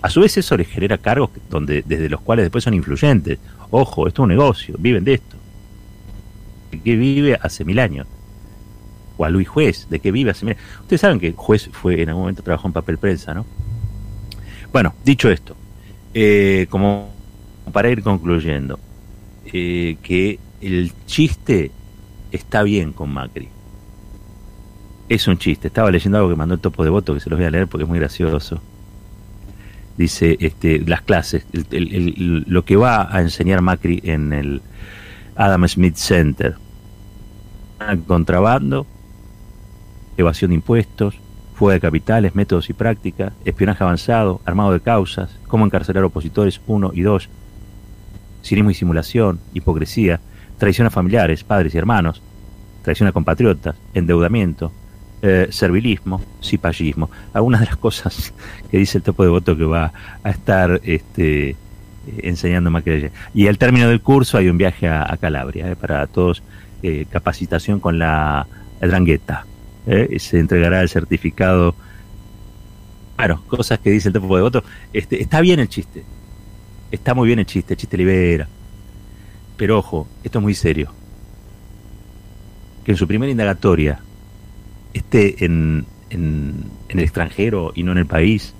A 0.01 0.09
su 0.09 0.21
vez 0.21 0.37
eso 0.37 0.55
les 0.55 0.69
genera 0.69 0.97
cargos 0.99 1.31
donde, 1.49 1.83
desde 1.85 2.07
los 2.07 2.21
cuales 2.21 2.45
después 2.45 2.63
son 2.63 2.75
influyentes. 2.75 3.39
Ojo, 3.71 4.07
esto 4.07 4.21
es 4.21 4.23
un 4.23 4.29
negocio, 4.29 4.75
viven 4.79 5.03
de 5.03 5.15
esto. 5.15 5.35
¿De 6.75 6.81
qué 6.81 6.95
vive 6.95 7.37
hace 7.41 7.65
mil 7.65 7.79
años? 7.79 8.07
O 9.17 9.25
a 9.25 9.29
Luis 9.29 9.47
Juez, 9.47 9.87
¿de 9.89 9.99
qué 9.99 10.11
vive 10.11 10.31
hace 10.31 10.45
mil 10.45 10.55
años? 10.55 10.65
Ustedes 10.81 11.01
saben 11.01 11.19
que 11.19 11.33
Juez 11.33 11.69
fue 11.71 12.01
en 12.01 12.09
algún 12.09 12.23
momento 12.23 12.43
trabajó 12.43 12.67
en 12.67 12.73
papel 12.73 12.97
prensa, 12.97 13.33
¿no? 13.33 13.45
Bueno, 14.71 14.93
dicho 15.05 15.29
esto, 15.29 15.55
eh, 16.13 16.67
como 16.69 17.09
para 17.71 17.89
ir 17.89 18.03
concluyendo, 18.03 18.79
eh, 19.45 19.97
que 20.03 20.39
el 20.61 20.91
chiste 21.05 21.71
está 22.31 22.63
bien 22.63 22.91
con 22.91 23.13
Macri. 23.13 23.49
Es 25.07 25.27
un 25.27 25.37
chiste. 25.37 25.67
Estaba 25.67 25.91
leyendo 25.91 26.17
algo 26.17 26.29
que 26.29 26.35
mandó 26.35 26.55
el 26.55 26.61
topo 26.61 26.83
de 26.83 26.89
voto, 26.89 27.13
que 27.13 27.19
se 27.19 27.29
los 27.29 27.37
voy 27.37 27.45
a 27.45 27.51
leer 27.51 27.67
porque 27.67 27.83
es 27.83 27.89
muy 27.89 27.99
gracioso 27.99 28.59
dice 29.97 30.37
este, 30.39 30.79
las 30.79 31.01
clases, 31.01 31.45
lo 31.71 32.65
que 32.65 32.75
va 32.75 33.15
a 33.15 33.21
enseñar 33.21 33.61
Macri 33.61 34.01
en 34.03 34.33
el 34.33 34.61
Adam 35.35 35.67
Smith 35.67 35.95
Center. 35.95 36.55
Contrabando, 38.07 38.85
evasión 40.17 40.49
de 40.49 40.55
impuestos, 40.55 41.19
fuga 41.55 41.73
de 41.73 41.79
capitales, 41.79 42.35
métodos 42.35 42.69
y 42.69 42.73
prácticas, 42.73 43.33
espionaje 43.45 43.83
avanzado, 43.83 44.41
armado 44.45 44.73
de 44.73 44.81
causas, 44.81 45.37
cómo 45.47 45.65
encarcelar 45.65 46.03
opositores 46.03 46.61
1 46.67 46.91
y 46.93 47.01
2, 47.01 47.29
cinismo 48.43 48.71
y 48.71 48.73
simulación, 48.73 49.39
hipocresía, 49.53 50.19
traición 50.57 50.87
a 50.87 50.91
familiares, 50.91 51.43
padres 51.43 51.73
y 51.73 51.77
hermanos, 51.77 52.21
traición 52.83 53.07
a 53.07 53.11
compatriotas, 53.11 53.75
endeudamiento, 53.93 54.71
eh, 55.21 55.47
servilismo, 55.49 56.21
cipallismo, 56.41 57.09
algunas 57.33 57.61
de 57.61 57.67
las 57.67 57.77
cosas 57.77 58.33
que 58.71 58.77
dice 58.77 58.99
el 58.99 59.03
topo 59.03 59.23
de 59.23 59.29
voto 59.29 59.57
que 59.57 59.63
va 59.63 59.91
a 60.23 60.29
estar 60.29 60.81
este, 60.83 61.55
enseñando 62.17 62.69
Macri. 62.69 63.09
Y 63.33 63.47
al 63.47 63.57
término 63.57 63.87
del 63.87 64.01
curso 64.01 64.37
hay 64.37 64.49
un 64.49 64.57
viaje 64.57 64.87
a, 64.87 65.17
Calabria 65.19 65.71
eh, 65.71 65.75
para 65.75 66.05
todos, 66.07 66.43
eh, 66.83 67.05
capacitación 67.09 67.79
con 67.79 67.99
la 67.99 68.47
drangueta. 68.79 69.45
se 69.85 70.39
entregará 70.39 70.81
el 70.81 70.89
certificado. 70.89 71.75
Claro, 73.15 73.41
cosas 73.47 73.79
que 73.79 73.91
dice 73.91 74.09
el 74.09 74.13
topo 74.13 74.35
de 74.35 74.41
voto. 74.41 74.63
Este, 74.93 75.21
está 75.21 75.41
bien 75.41 75.59
el 75.59 75.69
chiste, 75.69 76.03
está 76.91 77.13
muy 77.13 77.27
bien 77.27 77.39
el 77.39 77.45
chiste, 77.45 77.73
el 77.73 77.77
chiste 77.77 77.97
libera. 77.97 78.47
Pero 79.57 79.79
ojo, 79.79 80.07
esto 80.23 80.39
es 80.39 80.43
muy 80.43 80.53
serio. 80.53 80.91
Que 82.83 82.91
en 82.91 82.97
su 82.97 83.07
primera 83.07 83.31
indagatoria 83.31 83.99
esté 84.93 85.43
en, 85.43 85.85
en, 86.09 86.65
el 86.89 86.99
extranjero 86.99 87.71
y 87.75 87.83
no 87.83 87.91
en 87.91 87.99
el 87.99 88.05
país, 88.05 88.53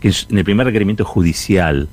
que 0.00 0.08
en 0.08 0.38
el 0.38 0.44
primer 0.44 0.66
requerimiento 0.66 1.04
judicial 1.04 1.88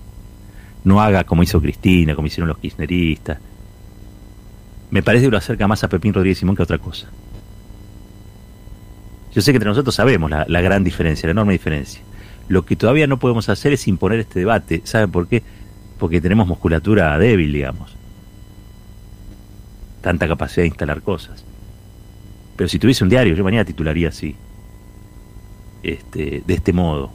no 0.83 1.01
haga 1.01 1.23
como 1.23 1.43
hizo 1.43 1.61
Cristina, 1.61 2.15
como 2.15 2.27
hicieron 2.27 2.47
los 2.47 2.57
kirchneristas, 2.57 3.39
me 4.89 5.03
parece 5.03 5.25
que 5.25 5.31
lo 5.31 5.37
acerca 5.37 5.67
más 5.67 5.83
a 5.83 5.89
Pepín 5.89 6.13
Rodríguez 6.13 6.37
Simón 6.37 6.55
que 6.55 6.61
a 6.61 6.65
otra 6.65 6.77
cosa. 6.77 7.07
Yo 9.33 9.41
sé 9.41 9.51
que 9.51 9.57
entre 9.57 9.69
nosotros 9.69 9.93
sabemos 9.93 10.31
la, 10.31 10.61
gran 10.61 10.83
diferencia, 10.83 11.27
la 11.27 11.31
enorme 11.31 11.53
diferencia. 11.53 12.01
Lo 12.47 12.65
que 12.65 12.75
todavía 12.75 13.07
no 13.07 13.19
podemos 13.19 13.49
hacer 13.49 13.73
es 13.73 13.87
imponer 13.87 14.19
este 14.19 14.39
debate. 14.39 14.81
¿Saben 14.85 15.11
por 15.11 15.27
qué? 15.27 15.43
Porque 15.99 16.21
tenemos 16.21 16.47
musculatura 16.47 17.17
débil, 17.19 17.51
digamos. 17.51 17.95
Tanta 20.01 20.27
capacidad 20.27 20.63
de 20.63 20.69
instalar 20.69 21.01
cosas. 21.01 21.43
Pero 22.55 22.67
si 22.67 22.79
tuviese 22.79 23.03
un 23.03 23.09
diario, 23.09 23.35
yo 23.35 23.43
mañana 23.43 23.65
titularía 23.65 24.09
así. 24.09 24.35
Este, 25.83 26.41
de 26.45 26.53
este 26.53 26.73
modo. 26.73 27.11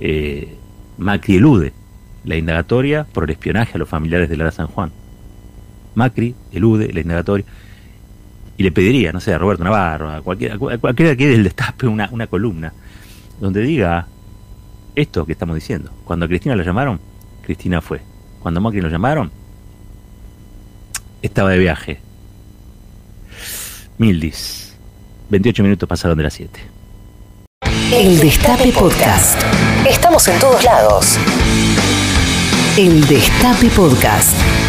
Eh, 0.00 0.56
Macri 0.98 1.36
elude 1.36 1.72
la 2.24 2.36
indagatoria 2.36 3.04
por 3.04 3.24
el 3.24 3.30
espionaje 3.30 3.72
a 3.74 3.78
los 3.78 3.88
familiares 3.88 4.30
de 4.30 4.36
Lara 4.36 4.52
San 4.52 4.68
Juan. 4.68 4.92
Macri 5.94 6.34
elude 6.52 6.92
la 6.92 7.00
indagatoria 7.00 7.46
y 8.56 8.62
le 8.62 8.72
pediría, 8.72 9.12
no 9.12 9.20
sé, 9.20 9.32
a 9.32 9.38
Roberto 9.38 9.64
Navarro, 9.64 10.10
a 10.10 10.20
cualquiera, 10.20 10.54
a 10.54 10.78
cualquiera 10.78 11.16
que 11.16 11.28
del 11.28 11.44
destape 11.44 11.86
una, 11.86 12.08
una 12.12 12.26
columna 12.26 12.72
donde 13.40 13.62
diga 13.62 14.06
esto 14.94 15.24
que 15.26 15.32
estamos 15.32 15.54
diciendo. 15.54 15.90
Cuando 16.04 16.26
a 16.26 16.28
Cristina 16.28 16.54
la 16.54 16.62
llamaron, 16.62 17.00
Cristina 17.42 17.80
fue. 17.80 18.00
Cuando 18.40 18.58
a 18.58 18.62
Macri 18.62 18.80
lo 18.80 18.88
llamaron, 18.88 19.30
estaba 21.22 21.50
de 21.50 21.58
viaje. 21.58 22.00
Mildis. 23.98 24.76
28 25.30 25.62
minutos 25.62 25.88
pasaron 25.88 26.16
de 26.16 26.24
las 26.24 26.34
7. 26.34 26.60
El 27.92 28.18
Destape 28.20 28.72
Podcast. 28.72 29.40
Estamos 29.88 30.26
en 30.28 30.38
todos 30.40 30.62
lados. 30.62 31.18
El 32.76 33.06
Destape 33.06 33.68
Podcast. 33.68 34.61